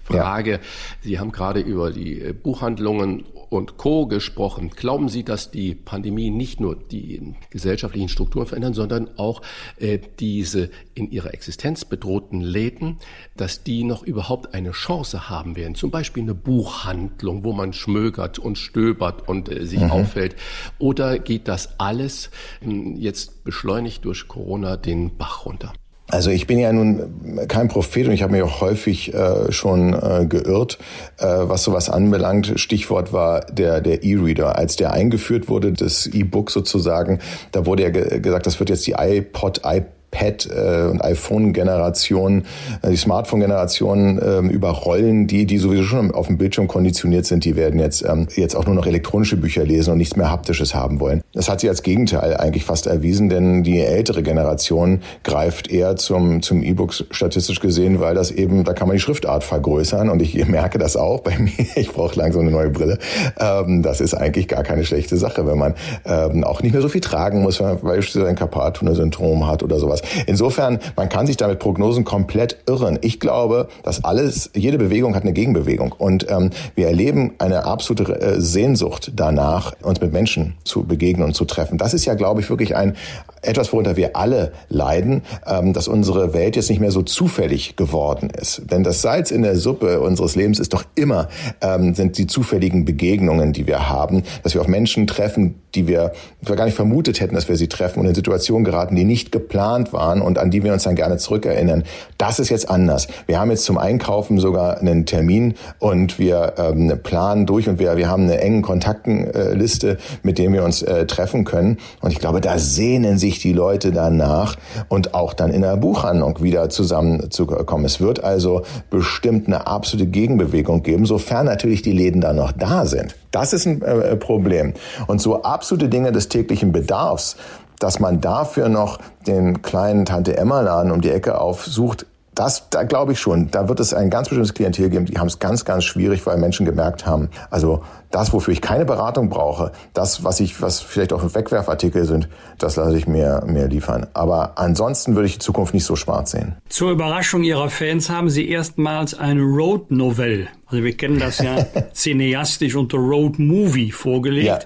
Frage, 0.04 0.52
ja. 0.52 0.58
Sie 1.00 1.18
haben 1.18 1.32
gerade 1.32 1.60
über 1.60 1.90
die 1.90 2.20
äh, 2.20 2.32
Buchhandlungen 2.34 3.25
und 3.50 3.76
Co. 3.76 4.07
gesprochen. 4.07 4.71
Glauben 4.71 5.09
Sie, 5.09 5.25
dass 5.25 5.50
die 5.50 5.75
Pandemie 5.75 6.30
nicht 6.30 6.61
nur 6.61 6.76
die 6.76 7.35
gesellschaftlichen 7.50 8.09
Strukturen 8.09 8.47
verändern, 8.47 8.75
sondern 8.75 9.19
auch 9.19 9.42
äh, 9.76 9.99
diese 10.19 10.71
in 10.95 11.11
ihrer 11.11 11.35
Existenz 11.35 11.85
bedrohten 11.85 12.40
Läden, 12.40 12.99
dass 13.37 13.62
die 13.64 13.85
noch 13.85 14.02
überhaupt 14.02 14.54
eine 14.54 14.71
Chance 14.71 15.28
haben 15.28 15.57
werden? 15.57 15.75
Zum 15.75 15.90
Beispiel 15.90 16.23
eine 16.23 16.35
Buchhandlung, 16.35 17.45
wo 17.45 17.52
man 17.52 17.73
schmögert 17.73 18.38
und 18.38 18.57
stöbert 18.57 19.28
und 19.28 19.50
äh, 19.50 19.66
sich 19.66 19.80
mhm. 19.80 19.90
auffällt. 19.90 20.37
Oder 20.78 21.19
geht 21.19 21.49
das 21.49 21.78
alles 21.80 22.30
äh, 22.64 22.71
jetzt 22.97 23.45
beschleunigt 23.45 24.04
durch 24.04 24.28
Corona 24.28 24.76
den 24.76 25.16
Bach 25.19 25.45
runter? 25.45 25.73
Also 26.11 26.31
ich 26.31 26.47
bin 26.47 26.59
ja 26.59 26.73
nun 26.73 27.47
kein 27.47 27.69
Prophet 27.69 28.09
und 28.09 28.12
ich 28.12 28.23
habe 28.23 28.33
mich 28.33 28.43
auch 28.43 28.61
häufig 28.61 29.14
äh, 29.14 29.52
schon 29.52 29.95
äh, 29.95 30.26
geirrt, 30.26 30.79
äh, 31.19 31.25
was 31.25 31.62
sowas 31.62 31.88
anbelangt. 31.88 32.52
Stichwort 32.57 33.12
war 33.12 33.40
der 33.40 33.81
der 33.81 34.02
E-Reader. 34.02 34.57
Als 34.57 34.76
der 34.76 34.93
eingeführt 34.93 35.49
wurde, 35.49 35.73
das 35.73 36.07
E-Book 36.07 36.50
sozusagen, 36.50 37.21
da 37.52 37.64
wurde 37.67 37.85
ja 37.85 37.90
ge 37.90 38.21
gesagt, 38.21 38.47
das 38.47 38.59
wird 38.59 38.71
jetzt 38.71 38.87
die 38.87 38.97
iPod, 38.99 39.59
iPad 39.59 40.00
iPad 40.11 40.49
äh, 40.50 40.90
und 40.90 41.02
iPhone-Generation, 41.02 42.45
äh, 42.83 42.90
die 42.90 42.97
Smartphone-Generation 42.97 44.19
äh, 44.19 44.38
überrollen, 44.52 45.26
die, 45.26 45.47
die 45.47 45.59
sowieso 45.59 45.85
schon 45.85 46.11
auf 46.11 46.26
dem 46.26 46.38
Bildschirm 46.38 46.69
konditioniert 46.69 47.26
sind, 47.26 47.45
die 47.45 47.57
werden 47.57 47.81
jetzt, 47.81 48.05
ähm, 48.07 48.26
jetzt 48.37 48.55
auch 48.57 48.67
nur 48.67 48.75
noch 48.75 48.87
elektronische 48.87 49.37
Bücher 49.37 49.64
lesen 49.64 49.93
und 49.93 49.99
nichts 49.99 50.17
mehr 50.17 50.31
Haptisches 50.31 50.75
haben 50.75 51.00
wollen. 51.00 51.23
Das 51.33 51.49
hat 51.49 51.61
sich 51.61 51.71
als 51.71 51.83
Gegenteil 51.83 52.37
eigentlich 52.37 52.64
fast 52.64 52.87
erwiesen, 52.87 53.29
denn 53.29 53.62
die 53.62 53.79
ältere 53.79 54.23
Generation 54.23 55.00
greift 55.23 55.71
eher 55.71 55.97
zum, 55.97 56.43
zum 56.43 56.62
E-Book 56.62 56.93
statistisch 57.11 57.61
gesehen, 57.61 58.00
weil 58.00 58.14
das 58.14 58.31
eben, 58.31 58.64
da 58.64 58.73
kann 58.73 58.88
man 58.88 58.97
die 58.97 59.00
Schriftart 59.00 59.45
vergrößern 59.45 60.09
und 60.09 60.21
ich 60.23 60.47
merke 60.47 60.79
das 60.79 60.97
auch 60.97 61.21
bei 61.21 61.38
mir, 61.38 61.50
ich 61.76 61.93
brauche 61.93 62.19
langsam 62.19 62.43
eine 62.43 62.50
neue 62.50 62.71
Brille. 62.71 62.99
Ähm, 63.38 63.83
das 63.83 64.00
ist 64.00 64.14
eigentlich 64.14 64.49
gar 64.49 64.62
keine 64.62 64.85
schlechte 64.85 65.17
Sache, 65.17 65.47
wenn 65.47 65.59
man 65.59 65.75
ähm, 66.05 66.45
auch 66.45 66.62
nicht 66.62 66.73
mehr 66.73 66.83
so 66.83 66.88
viel 66.88 67.00
tragen 67.00 67.43
muss, 67.43 67.61
wenn 67.61 67.67
man 67.67 67.81
beispielsweise 67.81 68.29
ein 68.29 68.37
Carpattunnel-Syndrom 68.37 69.47
hat 69.47 69.62
oder 69.62 69.79
sowas 69.79 70.00
sowas. 70.00 70.25
Insofern, 70.26 70.78
man 70.97 71.09
kann 71.09 71.26
sich 71.26 71.37
damit 71.37 71.59
Prognosen 71.59 72.04
komplett 72.04 72.59
irren. 72.66 72.99
Ich 73.02 73.21
glaube, 73.21 73.69
dass 73.83 74.04
alles, 74.04 74.50
jede 74.54 74.78
Bewegung 74.78 75.14
hat 75.14 75.23
eine 75.23 75.33
Gegenbewegung. 75.33 75.92
Und 75.92 76.26
ähm, 76.30 76.50
wir 76.75 76.87
erleben 76.87 77.33
eine 77.38 77.64
absolute 77.64 78.21
äh, 78.21 78.40
Sehnsucht 78.40 79.12
danach, 79.14 79.73
uns 79.83 80.00
mit 80.00 80.12
Menschen 80.12 80.54
zu 80.64 80.85
begegnen 80.85 81.26
und 81.26 81.35
zu 81.35 81.45
treffen. 81.45 81.78
Das 81.78 81.95
ist 81.95 82.04
ja, 82.04 82.14
glaube 82.14 82.40
ich, 82.40 82.50
wirklich 82.50 82.76
ein 82.76 82.97
etwas, 83.42 83.73
worunter 83.73 83.97
wir 83.97 84.16
alle 84.16 84.52
leiden, 84.69 85.23
ähm, 85.47 85.73
dass 85.73 85.88
unsere 85.88 86.35
Welt 86.35 86.57
jetzt 86.57 86.69
nicht 86.69 86.80
mehr 86.80 86.90
so 86.90 87.02
zufällig 87.02 87.76
geworden 87.76 88.30
ist. 88.30 88.62
Denn 88.71 88.83
das 88.83 89.00
Salz 89.00 89.30
in 89.30 89.42
der 89.42 89.57
Suppe 89.57 90.00
unseres 90.00 90.37
Lebens 90.37 90.59
ist 90.59 90.75
doch 90.75 90.85
immer, 90.95 91.28
ähm, 91.62 91.95
sind 91.95 92.19
die 92.19 92.26
zufälligen 92.26 92.85
Begegnungen, 92.85 93.52
die 93.52 93.66
wir 93.66 93.88
haben, 93.88 94.23
dass 94.42 94.54
wir 94.54 94.61
auf 94.61 94.69
Menschen 94.69 95.07
treffen, 95.07 95.54
die 95.75 95.87
wir 95.87 96.12
gar 96.45 96.64
nicht 96.64 96.75
vermutet 96.75 97.21
hätten, 97.21 97.35
dass 97.35 97.49
wir 97.49 97.57
sie 97.57 97.69
treffen 97.69 98.00
und 98.00 98.07
in 98.07 98.14
Situationen 98.14 98.64
geraten, 98.64 98.97
die 98.97 99.04
nicht 99.04 99.33
geplant 99.33 99.89
waren 99.92 100.23
und 100.23 100.38
an 100.38 100.50
die 100.50 100.62
wir 100.64 100.73
uns 100.73 100.85
dann 100.85 100.94
gerne 100.94 101.16
zurückerinnern. 101.16 101.85
Das 102.18 102.38
ist 102.38 102.49
jetzt 102.49 102.68
anders. 102.70 103.09
Wir 103.26 103.40
haben 103.40 103.50
jetzt 103.50 103.64
zum 103.64 103.78
Einkaufen 103.78 104.38
sogar 104.38 104.78
einen 104.78 105.06
Termin 105.06 105.54
und 105.78 106.18
wir 106.18 106.54
ähm, 106.59 106.99
planen 107.02 107.47
durch 107.47 107.68
und 107.68 107.78
wir, 107.78 107.97
wir 107.97 108.09
haben 108.09 108.25
eine 108.25 108.40
engen 108.40 108.62
Kontaktenliste, 108.62 109.99
mit 110.23 110.38
dem 110.38 110.52
wir 110.52 110.64
uns 110.64 110.82
äh, 110.82 111.06
treffen 111.06 111.44
können. 111.44 111.78
Und 112.00 112.12
ich 112.12 112.18
glaube, 112.18 112.40
da 112.40 112.59
sehnen 112.59 113.18
sich 113.18 113.38
die 113.40 113.52
Leute 113.52 113.92
danach 113.92 114.56
und 114.88 115.14
auch 115.14 115.35
dann 115.35 115.50
in 115.52 115.62
der 115.62 115.76
Buchhandlung 115.76 116.42
wieder 116.42 116.68
zusammenzukommen. 116.70 117.85
Es 117.85 118.00
wird 118.00 118.23
also 118.25 118.62
bestimmt 118.90 119.47
eine 119.47 119.66
absolute 119.66 120.06
Gegenbewegung 120.06 120.82
geben, 120.82 121.06
sofern 121.06 121.47
natürlich 121.47 121.82
die 121.82 121.92
Läden 121.92 122.20
da 122.20 122.32
noch 122.32 122.52
da 122.52 122.87
sind. 122.87 123.14
Das 123.30 123.52
ist 123.52 123.66
ein 123.66 123.82
äh, 123.82 124.16
Problem. 124.16 124.75
Und 125.06 125.20
so 125.20 125.42
absolute 125.42 125.88
Dinge 125.88 126.12
des 126.12 126.28
täglichen 126.28 126.73
Bedarfs, 126.73 127.37
dass 127.80 127.99
man 127.99 128.20
dafür 128.20 128.68
noch 128.68 128.99
den 129.26 129.62
kleinen 129.62 130.06
Tante 130.06 130.37
Emma 130.37 130.60
Laden 130.60 130.92
um 130.92 131.00
die 131.00 131.10
Ecke 131.10 131.40
aufsucht, 131.40 132.06
das, 132.34 132.70
da 132.70 132.84
glaube 132.84 133.12
ich 133.12 133.20
schon. 133.20 133.50
Da 133.50 133.68
wird 133.68 133.80
es 133.80 133.92
ein 133.92 134.08
ganz 134.08 134.28
bestimmtes 134.28 134.54
Klientel 134.54 134.88
geben, 134.88 135.06
die 135.06 135.18
haben 135.18 135.26
es 135.26 135.40
ganz, 135.40 135.64
ganz 135.64 135.84
schwierig, 135.84 136.25
weil 136.26 136.38
Menschen 136.38 136.64
gemerkt 136.64 137.04
haben, 137.04 137.28
also 137.50 137.82
das, 138.11 138.33
wofür 138.33 138.52
ich 138.52 138.61
keine 138.61 138.85
Beratung 138.85 139.29
brauche, 139.29 139.73
das, 139.95 140.25
was 140.25 140.40
ich, 140.40 140.61
was 140.61 140.81
vielleicht 140.81 141.12
auch 141.12 141.35
Wegwerfartikel 141.35 142.05
sind, 142.05 142.29
das 142.59 142.76
lasse 142.76 142.97
ich 142.97 143.07
mir, 143.07 143.43
mir 143.47 143.69
liefern. 143.69 144.07
Aber 144.14 144.59
ansonsten 144.59 145.14
würde 145.14 145.26
ich 145.26 145.35
die 145.35 145.38
Zukunft 145.38 145.75
nicht 145.75 145.85
so 145.85 145.97
schwarz 145.97 146.33
sehen. 146.33 146.57
Zur 146.69 146.90
Überraschung 146.90 147.43
Ihrer 147.43 147.71
Fans 147.71 148.11
haben 148.11 148.31
Sie 148.31 148.49
erstmals 148.49 149.14
eine 149.14 149.43
Road 149.43 149.90
Novelle, 149.90 150.49
also 150.67 150.85
wir 150.85 150.97
kennen 150.97 151.19
das 151.19 151.38
ja 151.38 151.67
cineastisch 151.95 152.76
unter 152.76 152.99
Road 152.99 153.38
Movie 153.38 153.90
vorgelegt. 153.90 154.47
Ja. 154.47 154.59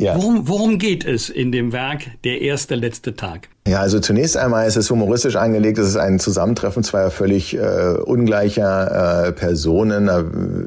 Ja. 0.00 0.16
Worum, 0.16 0.48
worum 0.48 0.78
geht 0.78 1.04
es 1.04 1.28
in 1.28 1.52
dem 1.52 1.72
Werk 1.74 2.06
Der 2.24 2.40
erste 2.40 2.74
letzte 2.74 3.16
Tag? 3.16 3.48
Ja, 3.68 3.80
also 3.80 4.00
zunächst 4.00 4.34
einmal 4.34 4.66
ist 4.66 4.76
es 4.76 4.90
humoristisch 4.90 5.36
angelegt. 5.36 5.76
Es 5.76 5.88
ist 5.88 5.96
ein 5.96 6.18
Zusammentreffen 6.18 6.82
zweier 6.82 7.10
völlig 7.10 7.54
äh, 7.54 7.96
ungleicher 8.06 9.26
äh, 9.26 9.32
Personen. 9.32 10.08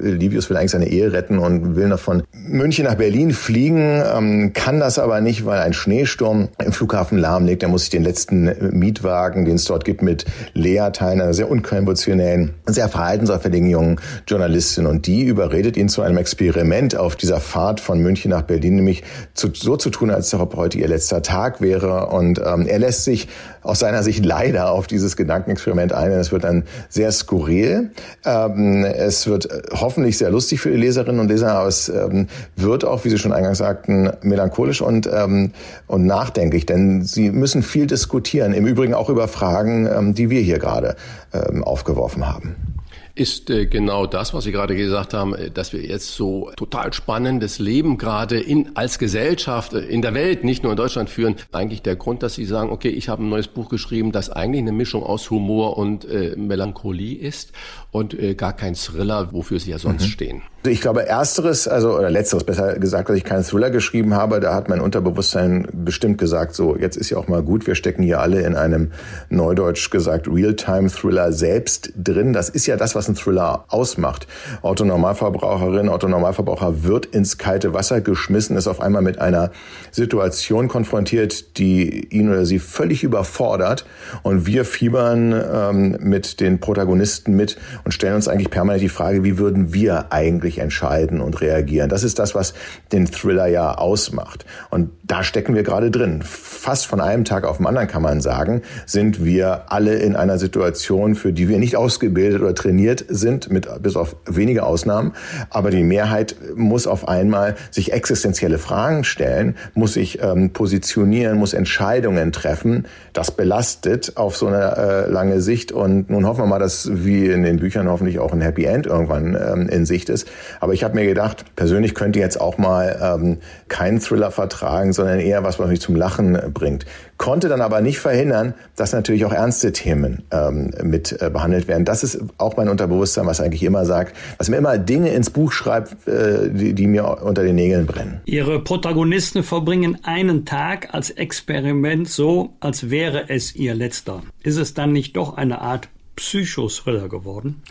Livius 0.02 0.52
will 0.52 0.58
eigentlich 0.58 0.72
seine 0.72 0.88
Ehe 0.88 1.12
retten 1.12 1.40
und 1.40 1.76
will 1.76 1.88
noch 1.88 2.00
von 2.00 2.23
München 2.32 2.86
nach 2.86 2.96
Berlin 2.96 3.32
fliegen, 3.32 4.04
ähm, 4.16 4.54
kann 4.54 4.80
das 4.80 5.00
aber 5.00 5.22
nicht, 5.22 5.46
weil 5.46 5.60
ein 5.60 5.74
Schneesturm 5.74 6.50
im 6.64 6.72
Flughafen 6.72 7.18
lahmlegt. 7.18 7.64
Er 7.64 7.70
muss 7.70 7.82
sich 7.82 7.90
den 7.90 8.04
letzten 8.04 8.78
Mietwagen, 8.78 9.46
den 9.46 9.56
es 9.56 9.66
dort 9.66 9.86
gibt, 9.86 10.02
mit 10.02 10.26
Lea 10.54 10.90
teilen, 10.92 11.22
einer 11.22 11.34
sehr 11.34 11.50
unkonventionellen, 11.50 12.54
sehr 12.66 12.90
verhaltensauffälligen 12.90 13.70
jungen 13.70 14.00
Journalistin. 14.28 14.86
Und 14.86 15.08
die 15.08 15.24
überredet 15.24 15.78
ihn 15.78 15.90
zu 15.90 16.02
einem 16.02 16.18
Experiment 16.18 16.96
auf 16.96 17.16
dieser 17.16 17.40
Fahrt 17.40 17.80
von 17.80 18.00
München 18.00 18.32
nach 18.32 18.44
Berlin, 18.44 18.76
nämlich 18.76 19.04
zu, 19.34 19.50
so 19.54 19.78
zu 19.78 19.90
tun, 19.90 20.10
als 20.12 20.34
ob 20.34 20.56
heute 20.56 20.78
ihr 20.78 20.88
letzter 20.88 21.22
Tag 21.22 21.62
wäre. 21.62 22.08
Und 22.08 22.40
ähm, 22.40 22.68
er 22.68 22.80
lässt 22.80 23.04
sich 23.04 23.28
aus 23.64 23.80
seiner 23.80 24.04
Sicht 24.04 24.26
leider 24.26 24.72
auf 24.72 24.88
dieses 24.88 25.16
Gedankenexperiment 25.16 25.94
ein. 25.94 26.12
Es 26.12 26.32
wird 26.32 26.44
dann 26.44 26.64
sehr 26.90 27.12
skurril. 27.12 27.92
Ähm, 28.26 28.86
es 28.86 29.28
wird 29.28 29.50
äh, 29.50 29.62
hoffentlich 29.74 30.18
sehr 30.18 30.30
lustig 30.30 30.62
für 30.62 30.72
die 30.72 30.78
Leserinnen 30.78 31.20
und 31.20 31.30
Leser, 31.30 31.54
aber 31.54 31.68
es 31.68 31.90
ähm, 31.90 32.28
wird 32.56 32.86
auch, 32.86 33.06
wie 33.06 33.10
Sie 33.10 33.18
schon 33.18 33.34
eingangs 33.34 33.58
sagten, 33.58 34.12
melancholisch 34.22 34.82
und, 34.82 35.10
ähm, 35.12 35.52
und 35.88 36.06
nachdenklich, 36.06 36.66
denn 36.66 37.04
Sie 37.04 37.32
müssen 37.32 37.64
viel 37.64 37.88
diskutieren, 37.88 38.54
im 38.54 38.66
Übrigen 38.68 38.94
auch 38.94 39.10
über 39.10 39.28
Fragen, 39.28 39.88
ähm, 39.88 40.14
die 40.14 40.30
wir 40.30 40.42
hier 40.42 40.60
gerade 40.60 40.96
ähm, 41.34 41.64
aufgeworfen 41.64 42.28
haben 42.28 42.73
ist 43.16 43.50
äh, 43.52 43.68
genau 43.68 44.08
das, 44.08 44.34
was 44.34 44.44
Sie 44.44 44.52
gerade 44.52 44.76
gesagt 44.76 45.14
haben, 45.14 45.36
äh, 45.36 45.52
dass 45.52 45.72
wir 45.72 45.82
jetzt 45.86 46.16
so 46.16 46.52
total 46.56 46.94
spannendes 46.94 47.60
Leben 47.60 47.98
gerade 47.98 48.40
in, 48.40 48.76
als 48.76 48.98
Gesellschaft 48.98 49.74
äh, 49.74 49.82
in 49.82 50.02
der 50.02 50.14
Welt, 50.16 50.44
nicht 50.44 50.64
nur 50.64 50.72
in 50.72 50.78
Deutschland 50.78 51.10
führen. 51.10 51.36
Eigentlich 51.52 51.84
der 51.84 51.96
Grund, 51.96 52.24
dass 52.24 52.34
Sie 52.36 52.46
sagen, 52.46 52.72
okay, 52.72 52.90
ich 52.90 53.10
habe 53.10 53.24
ein 53.24 53.30
neues 53.30 53.48
Buch 53.48 53.70
geschrieben, 53.70 54.12
das 54.12 54.30
eigentlich 54.32 54.62
eine 54.62 54.72
Mischung 54.72 55.04
aus 55.04 55.30
Humor 55.30 55.78
und 55.78 56.06
äh, 56.06 56.36
Melancholie 56.36 57.18
ist 57.20 57.52
und 57.92 58.18
äh, 58.18 58.34
gar 58.34 58.54
kein 58.54 58.74
Thriller, 58.74 59.32
wofür 59.32 59.60
Sie 59.60 59.70
ja 59.70 59.78
sonst 59.78 60.04
mhm. 60.04 60.10
stehen. 60.10 60.42
Ich 60.66 60.80
glaube, 60.80 61.06
ersteres, 61.06 61.68
also 61.68 61.98
oder 61.98 62.10
letzteres 62.10 62.46
besser 62.46 62.80
gesagt, 62.80 63.10
dass 63.10 63.18
ich 63.18 63.26
keinen 63.26 63.44
Thriller 63.44 63.70
geschrieben 63.70 64.14
habe, 64.14 64.40
da 64.40 64.54
hat 64.54 64.70
mein 64.70 64.80
Unterbewusstsein 64.80 65.68
bestimmt 65.74 66.18
gesagt, 66.18 66.56
so 66.56 66.78
jetzt 66.78 66.96
ist 66.96 67.10
ja 67.10 67.18
auch 67.18 67.28
mal 67.28 67.44
gut, 67.44 67.68
wir 67.68 67.76
stecken 67.76 68.02
hier 68.02 68.22
alle 68.22 68.44
in 68.44 68.56
einem 68.56 68.94
neudeutsch 69.30 69.90
gesagt 69.90 70.26
Realtime-Thriller 70.30 71.34
selbst 71.34 71.92
drin. 71.98 72.32
Das 72.32 72.48
ist 72.48 72.66
ja 72.66 72.78
das, 72.78 72.96
was 72.96 73.10
ein 73.10 73.16
Thriller 73.16 73.66
ausmacht. 73.68 74.26
Autonormalverbraucherin, 74.62 75.90
Autonormalverbraucher 75.90 76.86
wird 76.86 77.08
ins 77.08 77.38
kalte 77.38 77.74
Wasser 77.74 78.00
geschmissen, 78.00 78.56
ist 78.56 78.68
auf 78.68 78.80
einmal 78.80 79.02
mit 79.02 79.20
einer 79.20 79.52
Situation 79.92 80.70
konfrontiert, 80.70 81.58
die 81.58 82.08
ihn 82.08 82.30
oder 82.30 82.46
sie 82.46 82.60
völlig 82.60 83.04
überfordert 83.04 83.86
und 84.22 84.46
wir 84.48 84.64
fiebern 84.64 85.34
ähm, 85.34 85.98
mit 86.00 86.40
den 86.40 86.62
Protagonisten 86.62 87.36
mit 87.36 87.58
und 87.84 87.92
stellen 87.92 88.16
uns 88.16 88.30
eigentlich 88.30 88.50
permanent 88.50 88.82
die 88.82 88.88
Frage, 88.88 89.26
wie 89.26 89.38
würden 89.38 89.74
wir 89.74 90.14
eigentlich 90.14 90.53
wirklich 90.54 90.64
entscheiden 90.64 91.22
und 91.22 91.42
reagieren. 91.42 91.90
Das 91.90 92.04
ist 92.04 92.20
das, 92.20 92.36
was 92.36 92.54
den 92.92 93.08
Thriller 93.08 93.48
ja 93.48 93.76
ausmacht. 93.76 94.46
Und 94.70 94.92
da 95.04 95.24
stecken 95.24 95.56
wir 95.56 95.64
gerade 95.64 95.90
drin. 95.90 96.22
fast 96.24 96.86
von 96.86 97.02
einem 97.02 97.26
Tag 97.26 97.46
auf 97.46 97.58
den 97.58 97.68
anderen, 97.68 97.88
kann 97.90 98.02
man 98.02 98.22
sagen, 98.22 98.62
sind 98.86 99.26
wir 99.26 99.72
alle 99.72 99.96
in 99.96 100.16
einer 100.16 100.38
Situation, 100.38 101.16
für 101.16 101.34
die 101.34 101.50
wir 101.50 101.60
nicht 101.60 101.76
ausgebildet 101.76 102.42
oder 102.42 102.56
trainiert 102.56 103.04
sind, 103.10 103.52
mit, 103.52 103.68
bis 103.82 103.98
auf 103.98 104.16
wenige 104.26 104.64
Ausnahmen. 104.64 105.14
Aber 105.50 105.72
die 105.72 105.84
Mehrheit 105.84 106.36
muss 106.56 106.88
auf 106.88 107.08
einmal 107.08 107.56
sich 107.70 107.92
existenzielle 107.92 108.60
Fragen 108.60 109.04
stellen, 109.04 109.56
muss 109.74 109.94
sich 109.94 110.22
ähm, 110.22 110.52
positionieren, 110.52 111.38
muss 111.38 111.54
Entscheidungen 111.54 112.32
treffen. 112.32 112.86
Das 113.12 113.32
belastet 113.32 114.14
auf 114.16 114.38
so 114.38 114.48
eine 114.48 114.78
äh, 114.78 115.10
lange 115.12 115.42
Sicht. 115.42 115.74
Und 115.74 116.10
nun 116.10 116.26
hoffen 116.26 116.44
wir 116.44 116.48
mal, 116.48 116.60
dass 116.60 116.90
wie 116.94 117.28
in 117.28 117.44
den 117.44 117.58
Büchern 117.58 117.90
hoffentlich 117.90 118.20
auch 118.20 118.32
ein 118.32 118.42
Happy 118.42 118.64
End 118.64 118.86
irgendwann 118.86 119.36
ähm, 119.36 119.68
in 119.68 119.86
Sicht 119.86 120.10
ist. 120.10 120.28
Aber 120.60 120.74
ich 120.74 120.84
habe 120.84 120.96
mir 120.96 121.06
gedacht, 121.06 121.46
persönlich 121.56 121.96
könnte 121.96 122.20
jetzt 122.20 122.40
auch 122.40 122.58
mal 122.58 123.00
ähm, 123.02 123.38
kein 123.68 124.00
Thriller 124.00 124.32
vertragen, 124.32 124.94
sondern 124.94 125.20
eher 125.20 125.44
was, 125.44 125.60
was 125.60 125.68
mich 125.68 125.82
zum 125.82 125.96
Lachen 125.96 126.38
bringt. 126.54 126.86
Konnte 127.18 127.48
dann 127.48 127.62
aber 127.62 127.82
nicht 127.82 128.00
verhindern, 128.00 128.54
dass 128.76 128.92
natürlich 128.92 129.24
auch 129.26 129.32
ernste 129.32 129.72
Themen 129.72 130.24
ähm, 130.32 130.72
mit 130.84 131.22
äh, 131.22 131.30
behandelt 131.30 131.68
werden. 131.68 131.86
Das 131.86 132.04
ist 132.04 132.20
auch 132.38 132.58
mein 132.58 132.70
Unterbewusstsein, 132.70 133.26
was 133.28 133.40
eigentlich 133.40 133.64
immer 133.64 133.86
sagt, 133.86 134.16
was 134.38 134.50
mir 134.50 134.58
immer 134.58 134.78
Dinge 134.78 135.10
ins 135.14 135.30
Buch 135.30 135.52
schreibt, 135.52 136.08
äh, 136.08 136.50
die, 136.50 136.74
die 136.74 136.88
mir 136.88 137.24
unter 137.24 137.44
den 137.44 137.56
Nägeln 137.56 137.86
brennen. 137.86 138.22
Ihre 138.26 138.60
Protagonisten 138.60 139.44
verbringen 139.44 140.00
einen 140.04 140.46
Tag 140.46 140.94
als 140.94 141.12
Experiment 141.12 142.10
so, 142.10 142.54
als 142.60 142.90
wäre 142.90 143.30
es 143.30 143.56
ihr 143.56 143.76
letzter. 143.76 144.22
Ist 144.42 144.58
es 144.58 144.74
dann 144.74 144.92
nicht 144.92 145.16
doch 145.16 145.38
eine 145.38 145.62
Art 145.62 145.90
Psychothriller 146.16 147.10
geworden? 147.10 147.64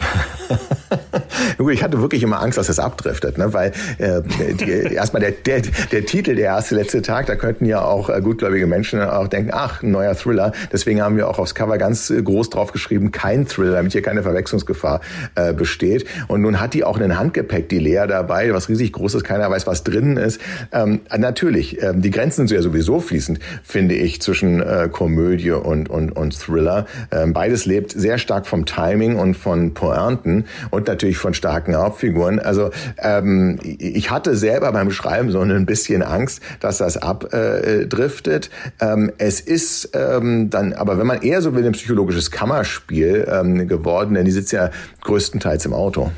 ich 1.73 1.83
hatte 1.83 2.01
wirklich 2.01 2.23
immer 2.23 2.43
Angst, 2.43 2.59
dass 2.59 2.69
es 2.69 2.79
abdriftet, 2.79 3.39
ne? 3.39 3.53
weil 3.53 3.73
äh, 3.99 4.21
die, 4.55 4.95
erstmal 4.95 5.21
der, 5.21 5.33
der, 5.33 5.63
der 5.91 6.05
Titel, 6.05 6.35
der 6.35 6.47
erste 6.47 6.75
letzte 6.75 7.03
Tag, 7.03 7.27
da 7.27 7.37
könnten 7.37 7.65
ja 7.65 7.83
auch 7.83 8.11
äh, 8.11 8.21
gutgläubige 8.21 8.67
Menschen 8.67 9.01
auch 9.01 9.29
denken, 9.29 9.51
ach, 9.53 9.83
ein 9.83 9.91
neuer 9.91 10.15
Thriller. 10.15 10.53
Deswegen 10.73 11.01
haben 11.01 11.17
wir 11.17 11.29
auch 11.29 11.39
aufs 11.39 11.55
Cover 11.55 11.79
ganz 11.79 12.11
äh, 12.11 12.23
groß 12.23 12.51
drauf 12.51 12.73
geschrieben, 12.73 13.13
kein 13.13 13.47
Thriller, 13.47 13.77
damit 13.77 13.93
hier 13.93 14.03
keine 14.03 14.23
Verwechslungsgefahr 14.23 15.01
äh, 15.35 15.53
besteht. 15.53 16.07
Und 16.29 16.43
nun 16.43 16.61
hat 16.61 16.75
die 16.75 16.85
auch 16.85 16.99
einen 16.99 17.19
Handgepäck, 17.19 17.69
die 17.69 17.79
Lea 17.79 18.05
dabei, 18.09 18.53
was 18.53 18.69
riesig 18.69 18.93
groß 18.93 19.15
ist, 19.15 19.25
keiner 19.25 19.51
weiß, 19.51 19.67
was 19.67 19.85
drinnen 19.85 20.17
ist. 20.17 20.41
Ähm, 20.73 21.01
natürlich, 21.17 21.81
ähm, 21.83 22.03
die 22.03 22.11
Grenzen 22.11 22.47
sind 22.47 22.57
ja 22.57 22.63
sowieso 22.63 23.01
fließend, 23.01 23.39
finde 23.63 23.95
ich, 23.95 24.21
zwischen 24.21 24.61
äh, 24.61 24.89
Komödie 24.91 25.53
und, 25.53 25.89
und, 25.89 26.11
und 26.13 26.39
Thriller. 26.39 26.87
Ähm, 27.11 27.33
beides 27.33 27.67
lebt 27.67 27.93
sehr 27.93 28.19
stark 28.19 28.33
stark 28.33 28.47
vom 28.47 28.65
Timing 28.65 29.19
und 29.19 29.35
von 29.35 29.75
Pointen 29.75 30.47
und 30.71 30.82
natürlich 30.89 31.19
von 31.19 31.35
starken 31.35 31.77
Hauptfiguren. 31.77 32.39
Also 32.39 32.71
ähm, 32.99 33.59
ich 33.63 34.11
hatte 34.11 34.37
selber 34.37 34.73
beim 34.73 34.91
Schreiben 34.91 35.31
so 35.31 35.41
ein 35.41 35.67
bisschen 35.67 36.03
Angst, 36.03 36.41
dass 36.61 36.79
das 36.79 36.97
abdriftet. 36.97 38.51
Ähm, 38.81 39.13
es 39.19 39.41
ist 39.41 39.91
ähm, 39.95 40.51
dann, 40.51 40.73
aber 40.73 40.99
wenn 40.99 41.07
man 41.07 41.23
eher 41.23 41.43
so 41.43 41.55
will, 41.55 41.65
ein 41.65 41.73
psychologisches 41.73 42.31
Kammerspiel 42.31 43.27
ähm, 43.31 43.69
geworden, 43.69 44.15
denn 44.15 44.25
die 44.25 44.31
sitzt 44.31 44.53
ja 44.53 44.71
größtenteils 45.03 45.67
im 45.67 45.75
Auto. 45.75 46.11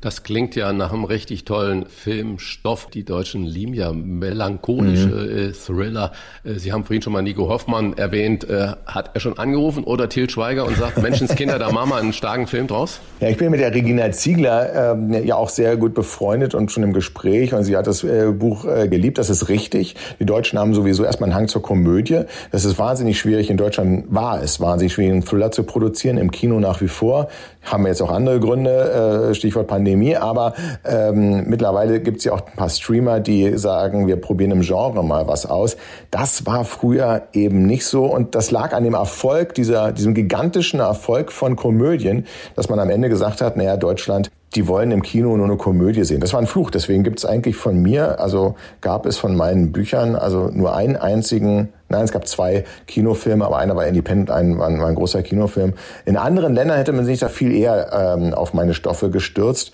Das 0.00 0.22
klingt 0.22 0.56
ja 0.56 0.72
nach 0.72 0.94
einem 0.94 1.04
richtig 1.04 1.44
tollen 1.44 1.84
Filmstoff. 1.84 2.86
Die 2.86 3.04
Deutschen 3.04 3.44
lieben 3.44 3.74
ja 3.74 3.92
melancholische 3.92 5.08
mhm. 5.08 5.38
äh, 5.38 5.52
Thriller. 5.52 6.12
Äh, 6.42 6.54
Sie 6.54 6.72
haben 6.72 6.84
vorhin 6.84 7.02
schon 7.02 7.12
mal 7.12 7.20
Nico 7.20 7.50
Hoffmann 7.50 7.92
erwähnt. 7.98 8.48
Äh, 8.48 8.68
hat 8.86 9.10
er 9.12 9.20
schon 9.20 9.38
angerufen 9.38 9.84
oder 9.84 10.08
Til 10.08 10.30
Schweiger 10.30 10.64
und 10.64 10.78
sagt, 10.78 11.02
Menschenskinder, 11.02 11.58
da 11.58 11.70
machen 11.70 11.90
wir 11.90 11.96
einen 11.96 12.14
starken 12.14 12.46
Film 12.46 12.66
draus? 12.66 13.00
Ja, 13.20 13.28
ich 13.28 13.36
bin 13.36 13.50
mit 13.50 13.60
der 13.60 13.74
Regina 13.74 14.10
Ziegler 14.10 14.92
ähm, 14.92 15.12
ja 15.12 15.34
auch 15.34 15.50
sehr 15.50 15.76
gut 15.76 15.92
befreundet 15.92 16.54
und 16.54 16.72
schon 16.72 16.82
im 16.82 16.94
Gespräch. 16.94 17.52
Und 17.52 17.64
sie 17.64 17.76
hat 17.76 17.86
das 17.86 18.02
äh, 18.02 18.32
Buch 18.32 18.64
äh, 18.64 18.88
geliebt. 18.88 19.18
Das 19.18 19.28
ist 19.28 19.50
richtig. 19.50 19.96
Die 20.18 20.24
Deutschen 20.24 20.58
haben 20.58 20.72
sowieso 20.72 21.04
erstmal 21.04 21.28
einen 21.28 21.36
Hang 21.36 21.48
zur 21.48 21.60
Komödie. 21.60 22.22
Das 22.52 22.64
ist 22.64 22.78
wahnsinnig 22.78 23.18
schwierig. 23.18 23.50
In 23.50 23.58
Deutschland 23.58 24.06
war 24.08 24.42
es 24.42 24.60
wahnsinnig 24.60 24.94
schwierig, 24.94 25.12
einen 25.12 25.24
Thriller 25.26 25.50
zu 25.50 25.64
produzieren. 25.64 26.16
Im 26.16 26.30
Kino 26.30 26.58
nach 26.58 26.80
wie 26.80 26.88
vor. 26.88 27.28
Haben 27.62 27.84
wir 27.84 27.88
jetzt 27.88 28.02
auch 28.02 28.10
andere 28.10 28.40
Gründe. 28.40 29.30
Äh, 29.30 29.34
Stichwort 29.34 29.66
Pandemie. 29.66 30.16
Aber 30.16 30.54
ähm, 30.84 31.44
mittlerweile 31.48 32.00
gibt 32.00 32.18
es 32.18 32.24
ja 32.24 32.32
auch 32.32 32.46
ein 32.46 32.56
paar 32.56 32.68
Streamer, 32.68 33.20
die 33.20 33.56
sagen, 33.58 34.06
wir 34.06 34.16
probieren 34.16 34.50
im 34.50 34.62
Genre 34.62 35.04
mal 35.04 35.28
was 35.28 35.46
aus. 35.46 35.76
Das 36.10 36.46
war 36.46 36.64
früher 36.64 37.22
eben 37.32 37.66
nicht 37.66 37.84
so 37.86 38.06
und 38.06 38.34
das 38.34 38.50
lag 38.50 38.72
an 38.72 38.84
dem 38.84 38.94
Erfolg, 38.94 39.54
dieser, 39.54 39.92
diesem 39.92 40.14
gigantischen 40.14 40.80
Erfolg 40.80 41.32
von 41.32 41.56
Komödien, 41.56 42.26
dass 42.56 42.68
man 42.68 42.78
am 42.78 42.90
Ende 42.90 43.08
gesagt 43.08 43.40
hat, 43.40 43.56
naja, 43.56 43.76
Deutschland 43.76 44.30
die 44.54 44.66
wollen 44.66 44.90
im 44.90 45.02
Kino 45.02 45.36
nur 45.36 45.46
eine 45.46 45.56
Komödie 45.56 46.04
sehen. 46.04 46.20
Das 46.20 46.32
war 46.32 46.40
ein 46.40 46.46
Fluch. 46.46 46.70
Deswegen 46.70 47.04
gibt 47.04 47.18
es 47.20 47.24
eigentlich 47.24 47.56
von 47.56 47.80
mir, 47.80 48.20
also 48.20 48.56
gab 48.80 49.06
es 49.06 49.16
von 49.16 49.36
meinen 49.36 49.72
Büchern, 49.72 50.16
also 50.16 50.50
nur 50.52 50.74
einen 50.74 50.96
einzigen, 50.96 51.72
nein, 51.90 52.04
es 52.04 52.12
gab 52.12 52.26
zwei 52.26 52.64
Kinofilme, 52.86 53.44
aber 53.44 53.58
einer 53.58 53.76
war 53.76 53.86
Independent, 53.86 54.30
ein 54.30 54.58
war, 54.58 54.68
ein, 54.68 54.80
war 54.80 54.88
ein 54.88 54.94
großer 54.94 55.22
Kinofilm. 55.22 55.74
In 56.06 56.16
anderen 56.16 56.54
Ländern 56.54 56.78
hätte 56.78 56.92
man 56.92 57.04
sich 57.04 57.18
da 57.18 57.28
viel 57.28 57.52
eher 57.52 58.16
ähm, 58.16 58.32
auf 58.32 58.54
meine 58.54 58.74
Stoffe 58.74 59.10
gestürzt. 59.10 59.72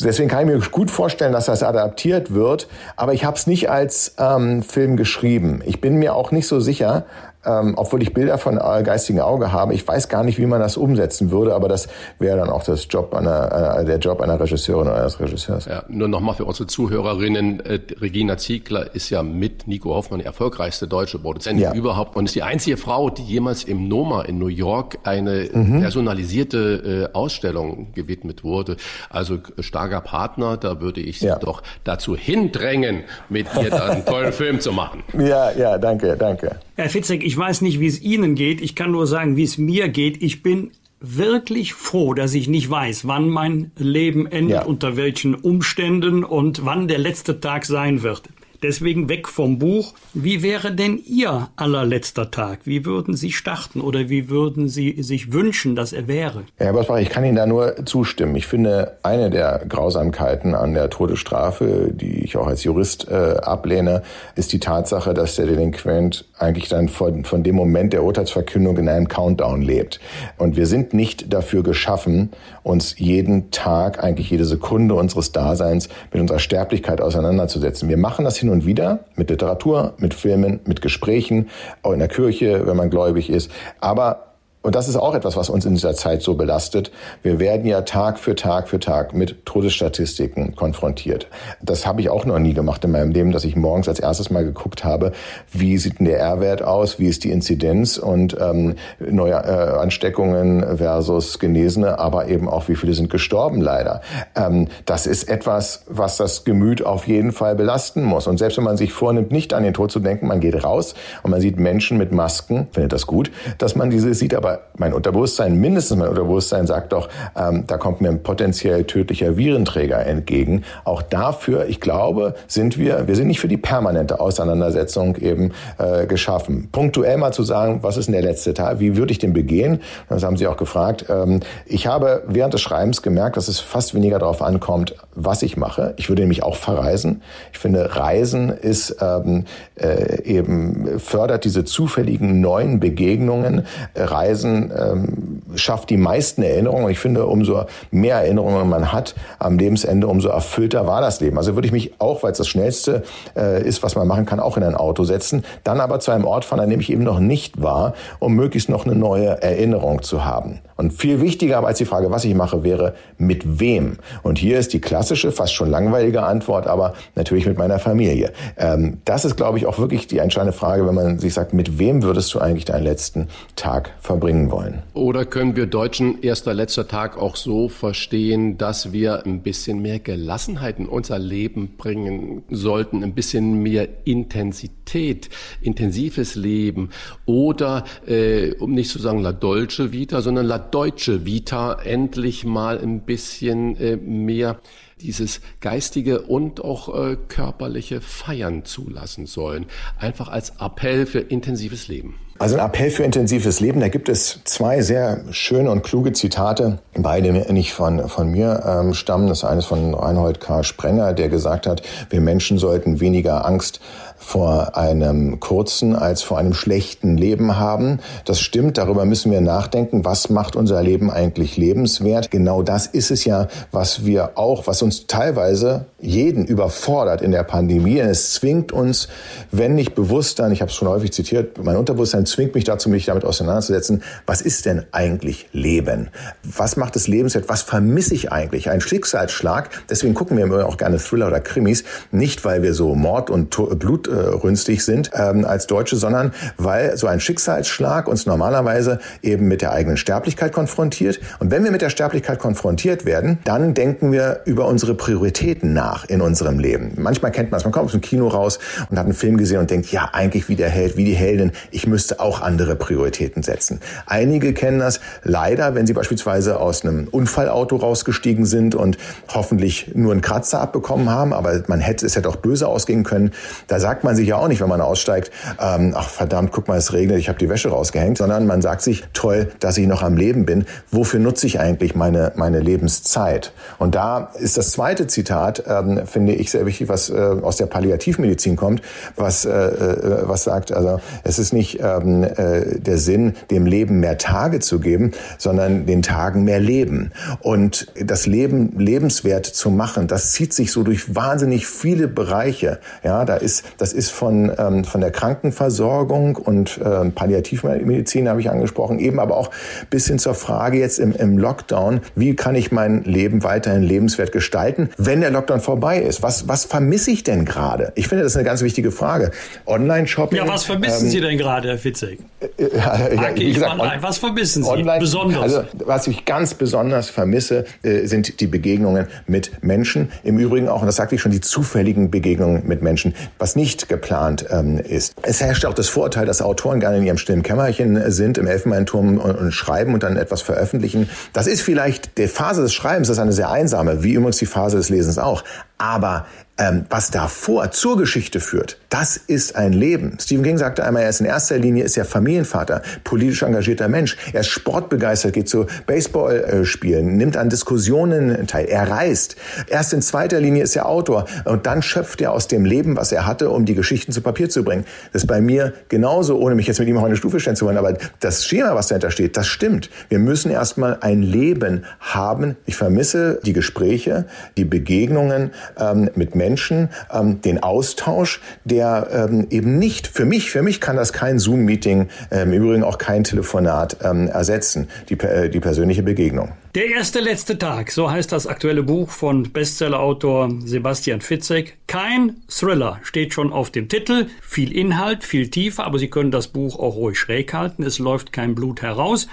Deswegen 0.00 0.28
kann 0.28 0.48
ich 0.48 0.54
mir 0.54 0.60
gut 0.70 0.90
vorstellen, 0.90 1.32
dass 1.32 1.46
das 1.46 1.62
adaptiert 1.62 2.32
wird, 2.32 2.66
aber 2.96 3.12
ich 3.12 3.24
habe 3.24 3.36
es 3.36 3.46
nicht 3.46 3.68
als 3.70 4.14
ähm, 4.18 4.62
Film 4.62 4.96
geschrieben. 4.96 5.62
Ich 5.66 5.82
bin 5.82 5.96
mir 5.96 6.14
auch 6.14 6.30
nicht 6.30 6.46
so 6.46 6.60
sicher, 6.60 7.04
ähm, 7.44 7.74
obwohl 7.76 8.02
ich 8.02 8.14
Bilder 8.14 8.38
von 8.38 8.58
äh, 8.58 8.82
geistigem 8.82 9.22
Auge 9.22 9.52
habe. 9.52 9.74
Ich 9.74 9.86
weiß 9.86 10.08
gar 10.08 10.24
nicht, 10.24 10.38
wie 10.38 10.46
man 10.46 10.60
das 10.60 10.76
umsetzen 10.76 11.30
würde, 11.30 11.54
aber 11.54 11.68
das 11.68 11.88
wäre 12.18 12.36
dann 12.36 12.50
auch 12.50 12.62
das 12.62 12.86
Job 12.88 13.14
einer, 13.14 13.78
äh, 13.80 13.84
der 13.84 13.98
Job 13.98 14.20
einer 14.20 14.38
Regisseurin 14.38 14.88
oder 14.88 15.00
eines 15.00 15.18
Regisseurs. 15.18 15.66
Ja, 15.66 15.84
nur 15.88 16.08
nochmal 16.08 16.34
für 16.34 16.44
unsere 16.44 16.66
Zuhörerinnen, 16.66 17.60
äh, 17.60 17.80
Regina 18.00 18.36
Ziegler 18.36 18.94
ist 18.94 19.10
ja 19.10 19.22
mit 19.22 19.66
Nico 19.66 19.94
Hoffmann 19.94 20.20
die 20.20 20.26
erfolgreichste 20.26 20.86
deutsche 20.86 21.18
Produzentin 21.18 21.62
ja. 21.62 21.74
überhaupt 21.74 22.16
und 22.16 22.26
ist 22.26 22.34
die 22.34 22.42
einzige 22.42 22.76
Frau, 22.76 23.10
die 23.10 23.22
jemals 23.22 23.64
im 23.64 23.88
NOMA 23.88 24.22
in 24.22 24.38
New 24.38 24.46
York 24.46 24.98
eine 25.04 25.48
mhm. 25.52 25.80
personalisierte 25.80 27.08
äh, 27.12 27.16
Ausstellung 27.16 27.92
gewidmet 27.94 28.44
wurde. 28.44 28.76
Also 29.10 29.38
starker 29.58 30.00
Partner, 30.00 30.56
da 30.56 30.80
würde 30.80 31.00
ich 31.00 31.18
Sie 31.18 31.26
ja. 31.26 31.38
doch 31.38 31.62
dazu 31.84 32.16
hindrängen, 32.16 33.04
mit 33.28 33.46
ihr 33.60 33.70
dann 33.70 33.90
einen 33.90 34.04
tollen 34.04 34.32
Film 34.32 34.60
zu 34.60 34.72
machen. 34.72 35.02
Ja, 35.18 35.50
ja, 35.52 35.78
danke, 35.78 36.16
danke. 36.16 36.56
Herr 36.74 36.88
Fitzek, 36.88 37.22
ich 37.22 37.36
weiß 37.36 37.60
nicht, 37.60 37.80
wie 37.80 37.86
es 37.86 38.00
Ihnen 38.00 38.34
geht. 38.34 38.60
Ich 38.60 38.74
kann 38.74 38.92
nur 38.92 39.06
sagen, 39.06 39.36
wie 39.36 39.42
es 39.42 39.58
mir 39.58 39.88
geht. 39.88 40.22
Ich 40.22 40.42
bin 40.42 40.70
wirklich 41.00 41.74
froh, 41.74 42.14
dass 42.14 42.32
ich 42.32 42.48
nicht 42.48 42.70
weiß, 42.70 43.06
wann 43.06 43.28
mein 43.28 43.72
Leben 43.76 44.26
endet, 44.26 44.56
ja. 44.58 44.64
unter 44.64 44.96
welchen 44.96 45.34
Umständen 45.34 46.24
und 46.24 46.64
wann 46.64 46.88
der 46.88 46.98
letzte 46.98 47.40
Tag 47.40 47.66
sein 47.66 48.02
wird. 48.02 48.22
Deswegen 48.62 49.08
weg 49.08 49.28
vom 49.28 49.58
Buch. 49.58 49.94
Wie 50.14 50.42
wäre 50.42 50.72
denn 50.72 51.00
Ihr 51.04 51.48
allerletzter 51.56 52.30
Tag? 52.30 52.60
Wie 52.64 52.84
würden 52.84 53.16
Sie 53.16 53.32
starten 53.32 53.80
oder 53.80 54.08
wie 54.08 54.28
würden 54.28 54.68
Sie 54.68 55.02
sich 55.02 55.32
wünschen, 55.32 55.74
dass 55.74 55.92
er 55.92 56.06
wäre? 56.06 56.44
Herr 56.58 56.72
Bosbach, 56.72 56.98
ich 56.98 57.10
kann 57.10 57.24
Ihnen 57.24 57.36
da 57.36 57.46
nur 57.46 57.84
zustimmen. 57.86 58.36
Ich 58.36 58.46
finde, 58.46 58.98
eine 59.02 59.30
der 59.30 59.64
Grausamkeiten 59.68 60.54
an 60.54 60.74
der 60.74 60.90
Todesstrafe, 60.90 61.90
die 61.92 62.22
ich 62.24 62.36
auch 62.36 62.46
als 62.46 62.62
Jurist 62.62 63.08
äh, 63.08 63.14
ablehne, 63.42 64.02
ist 64.36 64.52
die 64.52 64.60
Tatsache, 64.60 65.12
dass 65.12 65.34
der 65.34 65.46
Delinquent 65.46 66.24
eigentlich 66.38 66.68
dann 66.68 66.88
von, 66.88 67.24
von 67.24 67.42
dem 67.42 67.56
Moment 67.56 67.92
der 67.92 68.04
Urteilsverkündung 68.04 68.76
in 68.78 68.88
einem 68.88 69.08
Countdown 69.08 69.62
lebt. 69.62 69.98
Und 70.38 70.56
wir 70.56 70.66
sind 70.66 70.94
nicht 70.94 71.32
dafür 71.32 71.62
geschaffen, 71.62 72.30
uns 72.62 72.98
jeden 72.98 73.50
Tag, 73.50 74.02
eigentlich 74.02 74.30
jede 74.30 74.44
Sekunde 74.44 74.94
unseres 74.94 75.32
Daseins 75.32 75.88
mit 76.12 76.20
unserer 76.20 76.38
Sterblichkeit 76.38 77.00
auseinanderzusetzen. 77.00 77.88
Wir 77.88 77.96
machen 77.96 78.24
das 78.24 78.36
hin 78.36 78.50
und 78.50 78.66
wieder 78.66 79.00
mit 79.16 79.30
Literatur, 79.30 79.94
mit 79.98 80.14
Filmen, 80.14 80.60
mit 80.64 80.82
Gesprächen, 80.82 81.48
auch 81.82 81.92
in 81.92 81.98
der 81.98 82.08
Kirche, 82.08 82.66
wenn 82.66 82.76
man 82.76 82.90
gläubig 82.90 83.30
ist. 83.30 83.50
Aber 83.80 84.31
und 84.62 84.76
das 84.76 84.88
ist 84.88 84.96
auch 84.96 85.14
etwas, 85.14 85.36
was 85.36 85.50
uns 85.50 85.64
in 85.64 85.74
dieser 85.74 85.94
Zeit 85.94 86.22
so 86.22 86.34
belastet. 86.34 86.92
Wir 87.22 87.40
werden 87.40 87.66
ja 87.66 87.82
Tag 87.82 88.18
für 88.18 88.36
Tag 88.36 88.68
für 88.68 88.78
Tag 88.78 89.12
mit 89.12 89.44
Todesstatistiken 89.44 90.54
konfrontiert. 90.54 91.26
Das 91.60 91.84
habe 91.84 92.00
ich 92.00 92.10
auch 92.10 92.24
noch 92.24 92.38
nie 92.38 92.54
gemacht 92.54 92.84
in 92.84 92.92
meinem 92.92 93.10
Leben, 93.10 93.32
dass 93.32 93.44
ich 93.44 93.56
morgens 93.56 93.88
als 93.88 93.98
erstes 93.98 94.30
mal 94.30 94.44
geguckt 94.44 94.84
habe, 94.84 95.12
wie 95.52 95.78
sieht 95.78 95.98
denn 95.98 96.06
der 96.06 96.20
R-Wert 96.20 96.62
aus, 96.62 97.00
wie 97.00 97.06
ist 97.06 97.24
die 97.24 97.32
Inzidenz 97.32 97.98
und 97.98 98.36
ähm, 98.40 98.76
neue 99.00 99.32
äh, 99.32 99.78
Ansteckungen 99.80 100.76
versus 100.78 101.40
Genesene, 101.40 101.98
aber 101.98 102.28
eben 102.28 102.48
auch, 102.48 102.68
wie 102.68 102.76
viele 102.76 102.94
sind 102.94 103.10
gestorben 103.10 103.60
leider. 103.60 104.00
Ähm, 104.36 104.68
das 104.86 105.06
ist 105.08 105.28
etwas, 105.28 105.84
was 105.88 106.16
das 106.16 106.44
Gemüt 106.44 106.86
auf 106.86 107.08
jeden 107.08 107.32
Fall 107.32 107.56
belasten 107.56 108.04
muss. 108.04 108.28
Und 108.28 108.38
selbst 108.38 108.58
wenn 108.58 108.64
man 108.64 108.76
sich 108.76 108.92
vornimmt, 108.92 109.32
nicht 109.32 109.54
an 109.54 109.64
den 109.64 109.74
Tod 109.74 109.90
zu 109.90 109.98
denken, 109.98 110.28
man 110.28 110.38
geht 110.38 110.62
raus 110.62 110.94
und 111.24 111.32
man 111.32 111.40
sieht 111.40 111.58
Menschen 111.58 111.98
mit 111.98 112.12
Masken, 112.12 112.68
findet 112.70 112.92
das 112.92 113.08
gut, 113.08 113.32
dass 113.58 113.74
man 113.74 113.90
diese 113.90 114.14
sieht, 114.14 114.34
aber 114.34 114.51
Aber 114.52 114.62
mein 114.76 114.92
Unterbewusstsein, 114.94 115.60
mindestens 115.60 115.98
mein 115.98 116.08
Unterbewusstsein 116.08 116.66
sagt 116.66 116.92
doch, 116.92 117.08
ähm, 117.36 117.64
da 117.66 117.76
kommt 117.76 118.00
mir 118.00 118.08
ein 118.08 118.22
potenziell 118.22 118.84
tödlicher 118.84 119.36
Virenträger 119.36 120.04
entgegen. 120.04 120.64
Auch 120.84 121.02
dafür, 121.02 121.66
ich 121.66 121.80
glaube, 121.80 122.34
sind 122.48 122.78
wir, 122.78 123.06
wir 123.06 123.16
sind 123.16 123.28
nicht 123.28 123.40
für 123.40 123.48
die 123.48 123.56
permanente 123.56 124.20
Auseinandersetzung 124.20 125.16
eben 125.16 125.52
äh, 125.78 126.06
geschaffen. 126.06 126.68
Punktuell 126.72 127.16
mal 127.16 127.32
zu 127.32 127.42
sagen, 127.42 127.80
was 127.82 127.96
ist 127.96 128.06
denn 128.06 128.14
der 128.14 128.22
letzte 128.22 128.54
Teil, 128.54 128.80
wie 128.80 128.96
würde 128.96 129.12
ich 129.12 129.18
den 129.18 129.32
begehen? 129.32 129.80
Das 130.08 130.22
haben 130.22 130.36
Sie 130.36 130.46
auch 130.46 130.56
gefragt. 130.56 131.06
Ähm, 131.08 131.40
ich 131.66 131.86
habe 131.86 132.24
während 132.26 132.54
des 132.54 132.60
Schreibens 132.60 133.02
gemerkt, 133.02 133.36
dass 133.36 133.48
es 133.48 133.60
fast 133.60 133.94
weniger 133.94 134.18
darauf 134.18 134.42
ankommt, 134.42 134.94
was 135.14 135.42
ich 135.42 135.56
mache. 135.56 135.94
Ich 135.96 136.08
würde 136.08 136.22
nämlich 136.22 136.42
auch 136.42 136.56
verreisen. 136.56 137.22
Ich 137.52 137.58
finde, 137.58 137.96
Reisen 137.96 138.50
ist 138.50 138.96
ähm, 139.00 139.44
äh, 139.76 140.22
eben 140.24 140.98
fördert 140.98 141.44
diese 141.44 141.64
zufälligen 141.64 142.40
neuen 142.40 142.80
Begegnungen. 142.80 143.66
Reisen 143.94 144.41
ähm, 144.44 145.42
schafft 145.54 145.90
die 145.90 145.96
meisten 145.96 146.42
Erinnerungen. 146.42 146.86
Und 146.86 146.90
ich 146.90 146.98
finde, 146.98 147.26
umso 147.26 147.64
mehr 147.90 148.16
Erinnerungen 148.16 148.68
man 148.68 148.92
hat 148.92 149.14
am 149.38 149.58
Lebensende, 149.58 150.06
umso 150.06 150.28
erfüllter 150.28 150.86
war 150.86 151.00
das 151.00 151.20
Leben. 151.20 151.38
Also 151.38 151.54
würde 151.54 151.66
ich 151.66 151.72
mich 151.72 151.94
auch, 152.00 152.22
weil 152.22 152.32
es 152.32 152.38
das 152.38 152.48
Schnellste 152.48 153.02
äh, 153.36 153.66
ist, 153.66 153.82
was 153.82 153.94
man 153.94 154.06
machen 154.06 154.26
kann, 154.26 154.40
auch 154.40 154.56
in 154.56 154.62
ein 154.62 154.74
Auto 154.74 155.04
setzen, 155.04 155.44
dann 155.64 155.80
aber 155.80 156.00
zu 156.00 156.10
einem 156.10 156.24
Ort 156.24 156.44
fahren, 156.44 156.60
an 156.60 156.70
dem 156.70 156.80
ich 156.80 156.90
eben 156.90 157.04
noch 157.04 157.20
nicht 157.20 157.62
war, 157.62 157.94
um 158.18 158.34
möglichst 158.34 158.68
noch 158.68 158.84
eine 158.86 158.94
neue 158.94 159.42
Erinnerung 159.42 160.02
zu 160.02 160.24
haben. 160.24 160.60
Und 160.76 160.92
viel 160.92 161.20
wichtiger 161.20 161.58
aber 161.58 161.68
als 161.68 161.78
die 161.78 161.84
Frage, 161.84 162.10
was 162.10 162.24
ich 162.24 162.34
mache, 162.34 162.64
wäre 162.64 162.94
mit 163.18 163.60
wem. 163.60 163.98
Und 164.22 164.38
hier 164.38 164.58
ist 164.58 164.72
die 164.72 164.80
klassische, 164.80 165.30
fast 165.30 165.54
schon 165.54 165.70
langweilige 165.70 166.22
Antwort, 166.22 166.66
aber 166.66 166.94
natürlich 167.14 167.46
mit 167.46 167.58
meiner 167.58 167.78
Familie. 167.78 168.32
Ähm, 168.56 168.98
das 169.04 169.24
ist, 169.24 169.36
glaube 169.36 169.58
ich, 169.58 169.66
auch 169.66 169.78
wirklich 169.78 170.06
die 170.06 170.18
entscheidende 170.18 170.52
Frage, 170.52 170.86
wenn 170.86 170.94
man 170.94 171.18
sich 171.18 171.34
sagt, 171.34 171.52
mit 171.52 171.78
wem 171.78 172.02
würdest 172.02 172.32
du 172.34 172.40
eigentlich 172.40 172.64
deinen 172.64 172.82
letzten 172.84 173.28
Tag 173.54 173.90
verbringen 174.00 174.31
wollen? 174.50 174.82
Oder 174.94 175.24
können 175.24 175.56
wir 175.56 175.66
Deutschen 175.66 176.22
erster 176.22 176.54
letzter 176.54 176.88
Tag 176.88 177.16
auch 177.18 177.36
so 177.36 177.68
verstehen, 177.68 178.58
dass 178.58 178.92
wir 178.92 179.24
ein 179.26 179.42
bisschen 179.42 179.80
mehr 179.80 179.98
Gelassenheit 179.98 180.78
in 180.78 180.86
unser 180.86 181.18
Leben 181.18 181.76
bringen 181.76 182.42
sollten, 182.50 183.02
ein 183.02 183.14
bisschen 183.14 183.62
mehr 183.62 183.88
Intensität, 184.04 185.28
intensives 185.60 186.34
Leben 186.34 186.90
oder, 187.26 187.84
äh, 188.06 188.52
um 188.54 188.72
nicht 188.72 188.90
zu 188.90 188.98
sagen 188.98 189.20
La 189.20 189.32
Dolce 189.32 189.92
Vita, 189.92 190.22
sondern 190.22 190.46
La 190.46 190.58
deutsche 190.58 191.24
Vita 191.24 191.74
endlich 191.82 192.44
mal 192.44 192.78
ein 192.78 193.00
bisschen 193.00 193.76
äh, 193.76 193.96
mehr 193.96 194.60
dieses 195.02 195.40
geistige 195.60 196.22
und 196.22 196.62
auch 196.64 196.94
äh, 196.94 197.16
körperliche 197.28 198.00
Feiern 198.00 198.64
zulassen 198.64 199.26
sollen. 199.26 199.66
Einfach 199.98 200.28
als 200.28 200.54
Appell 200.60 201.06
für 201.06 201.20
intensives 201.20 201.88
Leben. 201.88 202.14
Also 202.38 202.56
ein 202.56 202.66
Appell 202.66 202.90
für 202.90 203.04
intensives 203.04 203.60
Leben, 203.60 203.78
da 203.78 203.88
gibt 203.88 204.08
es 204.08 204.40
zwei 204.44 204.80
sehr 204.80 205.22
schöne 205.30 205.70
und 205.70 205.82
kluge 205.84 206.12
Zitate, 206.12 206.78
beide 206.94 207.32
nicht 207.52 207.72
von, 207.72 208.08
von 208.08 208.30
mir 208.32 208.64
ähm, 208.66 208.94
stammen. 208.94 209.28
Das 209.28 209.44
eine 209.44 209.60
ist 209.60 209.66
von 209.66 209.94
Reinhold 209.94 210.40
K. 210.40 210.64
Sprenger, 210.64 211.12
der 211.12 211.28
gesagt 211.28 211.68
hat, 211.68 211.82
wir 212.10 212.20
Menschen 212.20 212.58
sollten 212.58 212.98
weniger 212.98 213.46
Angst 213.46 213.80
vor 214.22 214.76
einem 214.76 215.40
kurzen 215.40 215.96
als 215.96 216.22
vor 216.22 216.38
einem 216.38 216.54
schlechten 216.54 217.16
Leben 217.16 217.58
haben. 217.58 217.98
Das 218.24 218.40
stimmt, 218.40 218.78
darüber 218.78 219.04
müssen 219.04 219.32
wir 219.32 219.40
nachdenken. 219.40 220.04
Was 220.04 220.30
macht 220.30 220.54
unser 220.54 220.80
Leben 220.82 221.10
eigentlich 221.10 221.56
lebenswert? 221.56 222.30
Genau 222.30 222.62
das 222.62 222.86
ist 222.86 223.10
es 223.10 223.24
ja, 223.24 223.48
was 223.72 224.06
wir 224.06 224.38
auch, 224.38 224.66
was 224.68 224.80
uns 224.80 225.06
teilweise 225.08 225.86
jeden 226.00 226.46
überfordert 226.46 227.20
in 227.20 227.32
der 227.32 227.42
Pandemie. 227.42 227.98
Es 227.98 228.34
zwingt 228.34 228.72
uns, 228.72 229.08
wenn 229.50 229.74
nicht 229.74 229.94
bewusst 229.94 230.38
dann, 230.38 230.52
ich 230.52 230.60
habe 230.60 230.70
es 230.70 230.76
schon 230.76 230.88
häufig 230.88 231.12
zitiert, 231.12 231.62
mein 231.62 231.76
Unterbewusstsein 231.76 232.24
zwingt 232.24 232.54
mich 232.54 232.64
dazu, 232.64 232.88
mich 232.88 233.06
damit 233.06 233.24
auseinanderzusetzen, 233.24 234.02
was 234.24 234.40
ist 234.40 234.66
denn 234.66 234.84
eigentlich 234.92 235.48
Leben? 235.52 236.08
Was 236.44 236.76
macht 236.76 236.94
es 236.94 237.08
lebenswert? 237.08 237.48
Was 237.48 237.62
vermisse 237.62 238.14
ich 238.14 238.30
eigentlich? 238.30 238.70
Ein 238.70 238.80
Schicksalsschlag, 238.80 239.70
deswegen 239.90 240.14
gucken 240.14 240.36
wir 240.36 240.44
immer 240.44 240.64
auch 240.66 240.76
gerne 240.76 240.98
Thriller 240.98 241.26
oder 241.26 241.40
Krimis, 241.40 241.84
nicht 242.12 242.44
weil 242.44 242.62
wir 242.62 242.72
so 242.72 242.94
Mord 242.94 243.28
und 243.28 243.50
Blut 243.78 244.11
äh, 244.12 244.14
rünstig 244.14 244.84
sind 244.84 245.10
ähm, 245.14 245.44
als 245.44 245.66
Deutsche, 245.66 245.96
sondern 245.96 246.32
weil 246.56 246.96
so 246.96 247.06
ein 247.06 247.20
Schicksalsschlag 247.20 248.08
uns 248.08 248.26
normalerweise 248.26 248.98
eben 249.22 249.48
mit 249.48 249.62
der 249.62 249.72
eigenen 249.72 249.96
Sterblichkeit 249.96 250.52
konfrontiert. 250.52 251.20
Und 251.38 251.50
wenn 251.50 251.64
wir 251.64 251.70
mit 251.70 251.82
der 251.82 251.90
Sterblichkeit 251.90 252.38
konfrontiert 252.38 253.04
werden, 253.04 253.38
dann 253.44 253.74
denken 253.74 254.12
wir 254.12 254.40
über 254.44 254.66
unsere 254.66 254.94
Prioritäten 254.94 255.72
nach 255.72 256.04
in 256.04 256.20
unserem 256.20 256.58
Lem. 256.58 256.92
Manchmal 256.96 257.32
kennt 257.32 257.50
man 257.50 257.58
es, 257.58 257.64
man 257.64 257.72
kommt 257.72 257.86
aus 257.86 257.92
dem 257.92 258.00
Kino 258.00 258.28
raus 258.28 258.58
und 258.90 258.98
hat 258.98 259.06
einen 259.06 259.14
Film 259.14 259.36
gesehen 259.36 259.58
und 259.58 259.70
denkt, 259.70 259.90
ja, 259.90 260.10
eigentlich 260.12 260.48
wie 260.48 260.56
der 260.56 260.68
Held, 260.68 260.96
wie 260.96 261.04
die 261.04 261.14
Heldin, 261.14 261.52
ich 261.70 261.86
müsste 261.86 262.20
auch 262.20 262.40
andere 262.40 262.76
Prioritäten 262.76 263.42
setzen. 263.42 263.80
Einige 264.06 264.52
kennen 264.52 264.78
das 264.78 265.00
leider, 265.22 265.74
wenn 265.74 265.86
sie 265.86 265.92
beispielsweise 265.92 266.60
aus 266.60 266.84
einem 266.84 267.08
Unfallauto 267.08 267.76
rausgestiegen 267.76 268.44
sind 268.44 268.74
und 268.74 268.98
hoffentlich 269.32 269.92
nur 269.94 270.12
einen 270.12 270.20
Kratzer 270.20 270.60
abbekommen 270.60 271.10
haben, 271.10 271.32
aber 271.32 271.62
man 271.66 271.80
hätte 271.80 272.06
es 272.06 272.16
hätte 272.16 272.28
auch 272.28 272.36
böse 272.36 272.68
ausgehen 272.68 273.04
können. 273.04 273.32
Da 273.66 273.80
sagt 273.80 274.01
man 274.04 274.16
sich 274.16 274.28
ja 274.28 274.36
auch 274.36 274.48
nicht, 274.48 274.60
wenn 274.60 274.68
man 274.68 274.80
aussteigt, 274.80 275.30
ähm, 275.60 275.94
ach 275.96 276.08
verdammt, 276.08 276.52
guck 276.52 276.68
mal, 276.68 276.78
es 276.78 276.92
regnet, 276.92 277.18
ich 277.18 277.28
habe 277.28 277.38
die 277.38 277.48
Wäsche 277.48 277.68
rausgehängt, 277.68 278.18
sondern 278.18 278.46
man 278.46 278.62
sagt 278.62 278.82
sich, 278.82 279.04
toll, 279.12 279.50
dass 279.60 279.78
ich 279.78 279.86
noch 279.86 280.02
am 280.02 280.16
Leben 280.16 280.46
bin. 280.46 280.66
Wofür 280.90 281.20
nutze 281.20 281.46
ich 281.46 281.60
eigentlich 281.60 281.94
meine 281.94 282.32
meine 282.36 282.60
Lebenszeit? 282.60 283.52
Und 283.78 283.94
da 283.94 284.30
ist 284.38 284.56
das 284.56 284.72
zweite 284.72 285.06
Zitat, 285.06 285.64
ähm, 285.66 286.02
finde 286.06 286.32
ich 286.32 286.50
sehr 286.50 286.66
wichtig, 286.66 286.88
was 286.88 287.10
äh, 287.10 287.14
aus 287.14 287.56
der 287.56 287.66
Palliativmedizin 287.66 288.56
kommt, 288.56 288.82
was 289.16 289.44
äh, 289.44 289.50
äh 289.50 290.22
was 290.24 290.44
sagt, 290.44 290.72
also 290.72 291.00
es 291.24 291.38
ist 291.38 291.52
nicht 291.52 291.80
ähm, 291.80 292.24
äh, 292.24 292.78
der 292.78 292.98
Sinn, 292.98 293.34
dem 293.50 293.66
Leben 293.66 294.00
mehr 294.00 294.18
Tage 294.18 294.60
zu 294.60 294.80
geben, 294.80 295.12
sondern 295.38 295.86
den 295.86 296.02
Tagen 296.02 296.44
mehr 296.44 296.60
Leben. 296.60 297.12
Und 297.40 297.88
das 297.96 298.26
Leben 298.26 298.78
lebenswert 298.78 299.46
zu 299.46 299.70
machen, 299.70 300.06
das 300.06 300.32
zieht 300.32 300.52
sich 300.52 300.72
so 300.72 300.82
durch 300.82 301.14
wahnsinnig 301.14 301.66
viele 301.66 302.08
Bereiche. 302.08 302.78
Ja, 303.02 303.24
da 303.24 303.36
ist, 303.36 303.64
das 303.78 303.91
ist 303.92 304.10
von, 304.10 304.52
ähm, 304.58 304.84
von 304.84 305.00
der 305.00 305.10
Krankenversorgung 305.10 306.36
und 306.36 306.80
ähm, 306.84 307.12
Palliativmedizin 307.12 308.28
habe 308.28 308.40
ich 308.40 308.50
angesprochen, 308.50 308.98
eben 308.98 309.20
aber 309.20 309.36
auch 309.36 309.50
bis 309.90 310.06
hin 310.06 310.18
zur 310.18 310.34
Frage 310.34 310.78
jetzt 310.78 310.98
im, 310.98 311.12
im 311.12 311.38
Lockdown, 311.38 312.00
wie 312.14 312.34
kann 312.34 312.54
ich 312.54 312.72
mein 312.72 313.04
Leben 313.04 313.42
weiterhin 313.42 313.82
lebenswert 313.82 314.32
gestalten, 314.32 314.90
wenn 314.98 315.20
der 315.20 315.30
Lockdown 315.30 315.60
vorbei 315.60 316.00
ist? 316.00 316.22
Was, 316.22 316.48
was 316.48 316.64
vermisse 316.64 317.10
ich 317.10 317.22
denn 317.24 317.44
gerade? 317.44 317.92
Ich 317.94 318.08
finde, 318.08 318.24
das 318.24 318.32
ist 318.32 318.36
eine 318.36 318.44
ganz 318.44 318.62
wichtige 318.62 318.90
Frage. 318.90 319.30
Online-Shopping. 319.66 320.38
Ja, 320.38 320.48
was 320.48 320.64
vermissen 320.64 321.06
ähm, 321.06 321.10
Sie 321.10 321.20
denn 321.20 321.38
gerade, 321.38 321.68
Herr 321.68 321.78
Fitzek? 321.78 322.18
Äh, 322.40 322.64
äh, 322.64 323.16
ja, 323.16 323.30
wie 323.34 323.52
gesagt, 323.52 323.78
on, 323.78 323.90
was 324.00 324.18
vermissen 324.18 324.62
Sie 324.62 324.68
online, 324.70 325.00
besonders? 325.00 325.42
Also, 325.42 325.62
was 325.84 326.06
ich 326.06 326.24
ganz 326.24 326.54
besonders 326.54 327.10
vermisse, 327.10 327.64
äh, 327.82 328.06
sind 328.06 328.40
die 328.40 328.46
Begegnungen 328.46 329.06
mit 329.26 329.62
Menschen. 329.62 330.10
Im 330.24 330.38
Übrigen 330.38 330.68
auch, 330.68 330.80
und 330.80 330.86
das 330.86 330.96
sagte 330.96 331.14
ich 331.14 331.20
schon, 331.20 331.32
die 331.32 331.40
zufälligen 331.40 332.10
Begegnungen 332.10 332.66
mit 332.66 332.82
Menschen, 332.82 333.14
was 333.38 333.56
nicht 333.56 333.81
geplant 333.88 334.46
ähm, 334.50 334.78
ist. 334.78 335.14
Es 335.22 335.40
herrscht 335.40 335.64
auch 335.64 335.74
das 335.74 335.88
Vorurteil, 335.88 336.26
dass 336.26 336.42
Autoren 336.42 336.80
gerne 336.80 336.98
in 336.98 337.04
ihrem 337.04 337.18
stillen 337.18 337.42
Kämmerchen 337.42 338.10
sind, 338.10 338.38
im 338.38 338.46
Elfenbeinturm 338.46 339.18
und, 339.18 339.36
und 339.36 339.52
schreiben 339.52 339.94
und 339.94 340.02
dann 340.02 340.16
etwas 340.16 340.42
veröffentlichen. 340.42 341.08
Das 341.32 341.46
ist 341.46 341.62
vielleicht 341.62 342.18
die 342.18 342.28
Phase 342.28 342.62
des 342.62 342.72
Schreibens, 342.72 343.08
das 343.08 343.16
ist 343.16 343.22
eine 343.22 343.32
sehr 343.32 343.50
einsame, 343.50 344.02
wie 344.02 344.12
übrigens 344.12 344.38
die 344.38 344.46
Phase 344.46 344.76
des 344.76 344.88
Lesens 344.88 345.18
auch. 345.18 345.44
Aber 345.82 346.26
ähm, 346.58 346.86
was 346.90 347.10
davor 347.10 347.72
zur 347.72 347.96
Geschichte 347.96 348.38
führt, 348.38 348.78
das 348.88 349.16
ist 349.16 349.56
ein 349.56 349.72
Leben. 349.72 350.18
Stephen 350.20 350.44
King 350.44 350.58
sagte 350.58 350.84
einmal, 350.84 351.02
er 351.02 351.08
ist 351.08 351.20
in 351.20 351.26
erster 351.26 351.58
Linie 351.58 351.82
ist 351.82 351.96
er 351.96 352.04
Familienvater, 352.04 352.82
politisch 353.04 353.42
engagierter 353.42 353.88
Mensch. 353.88 354.16
Er 354.32 354.42
ist 354.42 354.48
sportbegeistert, 354.48 355.32
geht 355.32 355.48
zu 355.48 355.66
Baseballspielen, 355.86 357.16
nimmt 357.16 357.36
an 357.36 357.48
Diskussionen 357.48 358.46
teil, 358.46 358.66
er 358.66 358.90
reist. 358.90 359.36
Erst 359.66 359.92
in 359.94 360.02
zweiter 360.02 360.40
Linie 360.40 360.62
ist 360.62 360.76
er 360.76 360.86
Autor 360.86 361.24
und 361.46 361.66
dann 361.66 361.82
schöpft 361.82 362.20
er 362.20 362.32
aus 362.32 362.48
dem 362.48 362.64
Leben, 362.64 362.96
was 362.96 363.10
er 363.10 363.26
hatte, 363.26 363.50
um 363.50 363.64
die 363.64 363.74
Geschichten 363.74 364.12
zu 364.12 364.20
Papier 364.20 364.50
zu 364.50 364.62
bringen. 364.62 364.84
Das 365.12 365.22
ist 365.22 365.28
bei 365.28 365.40
mir 365.40 365.72
genauso, 365.88 366.38
ohne 366.38 366.54
mich 366.54 366.66
jetzt 366.66 366.78
mit 366.78 366.88
ihm 366.88 366.98
auf 366.98 367.04
eine 367.04 367.16
Stufe 367.16 367.40
stellen 367.40 367.56
zu 367.56 367.64
wollen, 367.64 367.78
aber 367.78 367.94
das 368.20 368.44
Schema, 368.44 368.74
was 368.74 368.88
dahinter 368.88 369.10
steht, 369.10 369.36
das 369.36 369.46
stimmt. 369.46 369.90
Wir 370.10 370.18
müssen 370.18 370.50
erstmal 370.50 370.98
ein 371.00 371.22
Leben 371.22 371.86
haben. 371.98 372.56
Ich 372.66 372.76
vermisse 372.76 373.40
die 373.44 373.54
Gespräche, 373.54 374.26
die 374.56 374.66
Begegnungen 374.66 375.50
ähm, 375.78 376.10
mit 376.14 376.34
Menschen, 376.34 376.90
ähm, 377.12 377.40
den 377.40 377.62
Austausch, 377.62 378.40
der 378.64 379.08
ähm, 379.12 379.46
eben 379.50 379.78
nicht, 379.78 380.06
für 380.06 380.24
mich, 380.24 380.50
für 380.50 380.62
mich 380.62 380.80
kann 380.80 380.96
das 380.96 381.12
kein 381.12 381.38
Zoom-Meeting, 381.38 382.08
ähm, 382.30 382.52
im 382.52 382.62
Übrigen 382.62 382.84
auch 382.84 382.98
kein 382.98 383.24
Telefonat 383.24 383.96
ähm, 384.02 384.28
ersetzen, 384.28 384.88
die, 385.08 385.18
äh, 385.20 385.48
die 385.48 385.60
persönliche 385.60 386.02
Begegnung. 386.02 386.52
Der 386.74 386.86
erste 386.86 387.20
letzte 387.20 387.58
Tag, 387.58 387.90
so 387.90 388.10
heißt 388.10 388.32
das 388.32 388.46
aktuelle 388.46 388.82
Buch 388.82 389.10
von 389.10 389.52
Bestsellerautor 389.52 390.50
Sebastian 390.64 391.20
Fitzek. 391.20 391.76
Kein 391.86 392.36
Thriller 392.48 392.98
steht 393.02 393.34
schon 393.34 393.52
auf 393.52 393.68
dem 393.68 393.90
Titel. 393.90 394.28
Viel 394.40 394.72
Inhalt, 394.72 395.22
viel 395.22 395.50
Tiefe, 395.50 395.84
aber 395.84 395.98
Sie 395.98 396.08
können 396.08 396.30
das 396.30 396.48
Buch 396.48 396.78
auch 396.78 396.94
ruhig 396.94 397.18
schräg 397.18 397.52
halten. 397.52 397.82
Es 397.82 397.98
läuft 397.98 398.32
kein 398.32 398.54
Blut 398.54 398.80
heraus. 398.80 399.28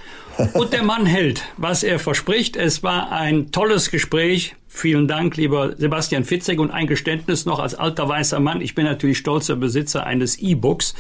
Und 0.54 0.74
der 0.74 0.84
Mann 0.84 1.06
hält, 1.06 1.44
was 1.56 1.84
er 1.84 1.98
verspricht. 1.98 2.58
Es 2.58 2.84
war 2.84 3.14
ein 3.14 3.54
tolles 3.54 3.90
Gespräch. 3.90 4.58
Vielen 4.68 5.08
Dank, 5.08 5.38
lieber 5.38 5.78
Sebastian 5.78 6.26
Fitzek. 6.26 6.60
Und 6.60 6.72
ein 6.72 6.88
Geständnis 6.88 7.46
noch 7.46 7.60
als 7.60 7.74
alter 7.74 8.10
weißer 8.10 8.42
Mann. 8.42 8.60
Ich 8.60 8.76
bin 8.76 8.84
natürlich 8.84 9.18
stolzer 9.18 9.56
Besitzer 9.56 10.06
eines 10.06 10.40
E-Books 10.40 10.94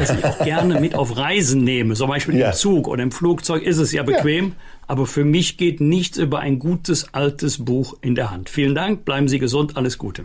das 0.00 0.10
ich 0.10 0.24
auch 0.24 0.44
gerne 0.44 0.80
mit 0.80 0.94
auf 0.94 1.16
Reisen 1.16 1.62
nehme. 1.62 1.94
Zum 1.94 2.08
Beispiel 2.08 2.36
ja. 2.36 2.48
im 2.48 2.54
Zug 2.54 2.88
oder 2.88 3.02
im 3.02 3.12
Flugzeug 3.12 3.62
ist 3.62 3.78
es 3.78 3.92
ja 3.92 4.02
bequem. 4.02 4.46
Ja. 4.46 4.52
Aber 4.88 5.06
für 5.06 5.24
mich 5.24 5.56
geht 5.56 5.80
nichts 5.80 6.18
über 6.18 6.40
ein 6.40 6.58
gutes 6.58 7.14
altes 7.14 7.64
Buch 7.64 7.96
in 8.00 8.16
der 8.16 8.32
Hand. 8.32 8.50
Vielen 8.50 8.74
Dank, 8.74 9.04
bleiben 9.04 9.28
Sie 9.28 9.38
gesund, 9.38 9.76
alles 9.76 9.98
Gute. 9.98 10.24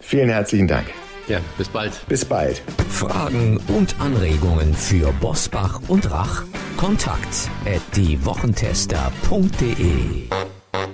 Vielen 0.00 0.30
herzlichen 0.30 0.68
Dank. 0.68 0.86
Ja, 1.28 1.40
bis 1.58 1.68
bald. 1.68 1.92
Bis 2.08 2.24
bald. 2.24 2.62
Fragen 2.88 3.60
und 3.68 4.00
Anregungen 4.00 4.72
für 4.74 5.12
Bosbach 5.20 5.82
und 5.88 6.10
Rach? 6.10 6.44
Kontakt 6.76 7.50
at 7.66 7.82
diewochentester.de 7.96 10.28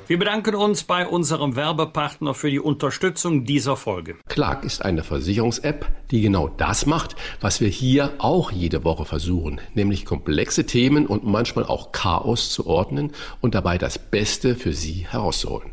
wir 0.07 0.19
bedanken 0.19 0.55
uns 0.55 0.85
bei 0.85 1.07
unserem 1.07 1.57
Werbepartner 1.57 2.35
für 2.35 2.51
die 2.51 2.61
Unterstützung 2.61 3.45
dieser 3.45 3.77
Folge. 3.77 4.17
Clark 4.29 4.65
ist 4.65 4.85
eine 4.85 5.03
Versicherungs-App, 5.03 5.87
die 6.11 6.21
genau 6.21 6.49
das 6.49 6.87
macht, 6.87 7.17
was 7.41 7.61
wir 7.61 7.69
hier 7.69 8.13
auch 8.19 8.51
jede 8.51 8.85
Woche 8.85 9.05
versuchen, 9.05 9.61
nämlich 9.75 10.05
komplexe 10.05 10.67
Themen 10.67 11.07
und 11.07 11.25
manchmal 11.25 11.67
auch 11.67 11.93
Chaos 11.93 12.51
zu 12.51 12.67
ordnen 12.67 13.13
und 13.41 13.55
dabei 13.55 13.79
das 13.79 13.99
Beste 13.99 14.55
für 14.55 14.73
Sie 14.73 15.07
herauszuholen. 15.09 15.73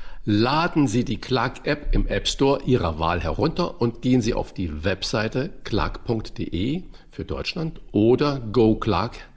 Laden 0.23 0.87
Sie 0.87 1.03
die 1.03 1.19
Clark-App 1.19 1.95
im 1.95 2.05
App 2.07 2.27
Store 2.27 2.61
Ihrer 2.63 2.99
Wahl 2.99 3.21
herunter 3.21 3.81
und 3.81 4.03
gehen 4.03 4.21
Sie 4.21 4.35
auf 4.35 4.53
die 4.53 4.83
Webseite 4.83 5.49
clark.de 5.63 6.83
für 7.09 7.25
Deutschland 7.25 7.81
oder 7.91 8.39
goclark.de 8.39 9.31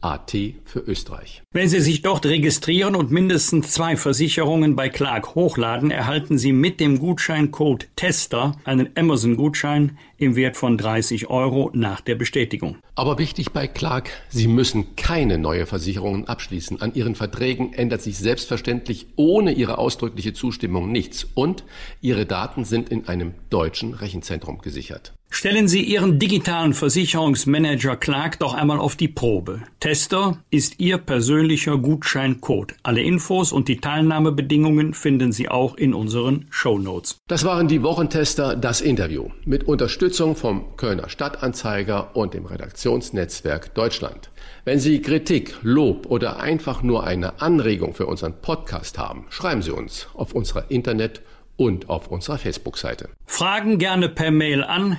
AT 0.00 0.32
für 0.64 0.80
Österreich. 0.80 1.42
Wenn 1.52 1.68
Sie 1.68 1.80
sich 1.80 2.02
dort 2.02 2.26
registrieren 2.26 2.94
und 2.94 3.10
mindestens 3.10 3.72
zwei 3.72 3.96
Versicherungen 3.96 4.76
bei 4.76 4.88
Clark 4.88 5.34
hochladen, 5.34 5.90
erhalten 5.90 6.38
Sie 6.38 6.52
mit 6.52 6.80
dem 6.80 6.98
Gutscheincode 6.98 7.88
TESTER 7.96 8.56
einen 8.64 8.90
Amazon-Gutschein 8.96 9.98
im 10.16 10.36
Wert 10.36 10.56
von 10.56 10.76
30 10.76 11.30
Euro 11.30 11.70
nach 11.74 12.00
der 12.00 12.16
Bestätigung. 12.16 12.76
Aber 12.94 13.18
wichtig 13.18 13.52
bei 13.52 13.66
Clark, 13.66 14.10
Sie 14.28 14.48
müssen 14.48 14.96
keine 14.96 15.38
neue 15.38 15.66
Versicherungen 15.66 16.26
abschließen. 16.26 16.80
An 16.80 16.94
Ihren 16.94 17.14
Verträgen 17.14 17.72
ändert 17.72 18.02
sich 18.02 18.18
selbstverständlich 18.18 19.06
ohne 19.16 19.52
Ihre 19.52 19.78
ausdrückliche 19.78 20.32
Zustimmung 20.32 20.90
nichts 20.92 21.26
und 21.34 21.64
Ihre 22.00 22.26
Daten 22.26 22.64
sind 22.64 22.88
in 22.88 23.08
einem 23.08 23.34
deutschen 23.50 23.94
Rechenzentrum 23.94 24.58
gesichert. 24.58 25.12
Stellen 25.30 25.68
Sie 25.68 25.82
Ihren 25.82 26.18
digitalen 26.18 26.72
Versicherungsmanager 26.72 27.96
Clark 27.96 28.38
doch 28.38 28.54
einmal 28.54 28.80
auf 28.80 28.96
die 28.96 29.08
Probe. 29.08 29.62
Tester 29.88 30.36
ist 30.50 30.80
Ihr 30.80 30.98
persönlicher 30.98 31.78
Gutscheincode. 31.78 32.74
Alle 32.82 33.00
Infos 33.00 33.52
und 33.52 33.68
die 33.68 33.78
Teilnahmebedingungen 33.78 34.92
finden 34.92 35.32
Sie 35.32 35.48
auch 35.48 35.78
in 35.78 35.94
unseren 35.94 36.44
Show 36.50 36.78
Notes. 36.78 37.16
Das 37.26 37.42
waren 37.46 37.68
die 37.68 37.82
Wochentester, 37.82 38.54
das 38.54 38.82
Interview 38.82 39.30
mit 39.46 39.64
Unterstützung 39.64 40.36
vom 40.36 40.76
Kölner 40.76 41.08
Stadtanzeiger 41.08 42.14
und 42.14 42.34
dem 42.34 42.44
Redaktionsnetzwerk 42.44 43.74
Deutschland. 43.74 44.28
Wenn 44.66 44.78
Sie 44.78 45.00
Kritik, 45.00 45.54
Lob 45.62 46.04
oder 46.10 46.38
einfach 46.38 46.82
nur 46.82 47.04
eine 47.04 47.40
Anregung 47.40 47.94
für 47.94 48.04
unseren 48.04 48.42
Podcast 48.42 48.98
haben, 48.98 49.24
schreiben 49.30 49.62
Sie 49.62 49.70
uns 49.70 50.08
auf 50.12 50.34
unserer 50.34 50.70
Internet- 50.70 51.22
und 51.56 51.88
auf 51.88 52.08
unserer 52.08 52.36
Facebook-Seite. 52.36 53.08
Fragen 53.24 53.78
gerne 53.78 54.10
per 54.10 54.32
Mail 54.32 54.64
an 54.64 54.98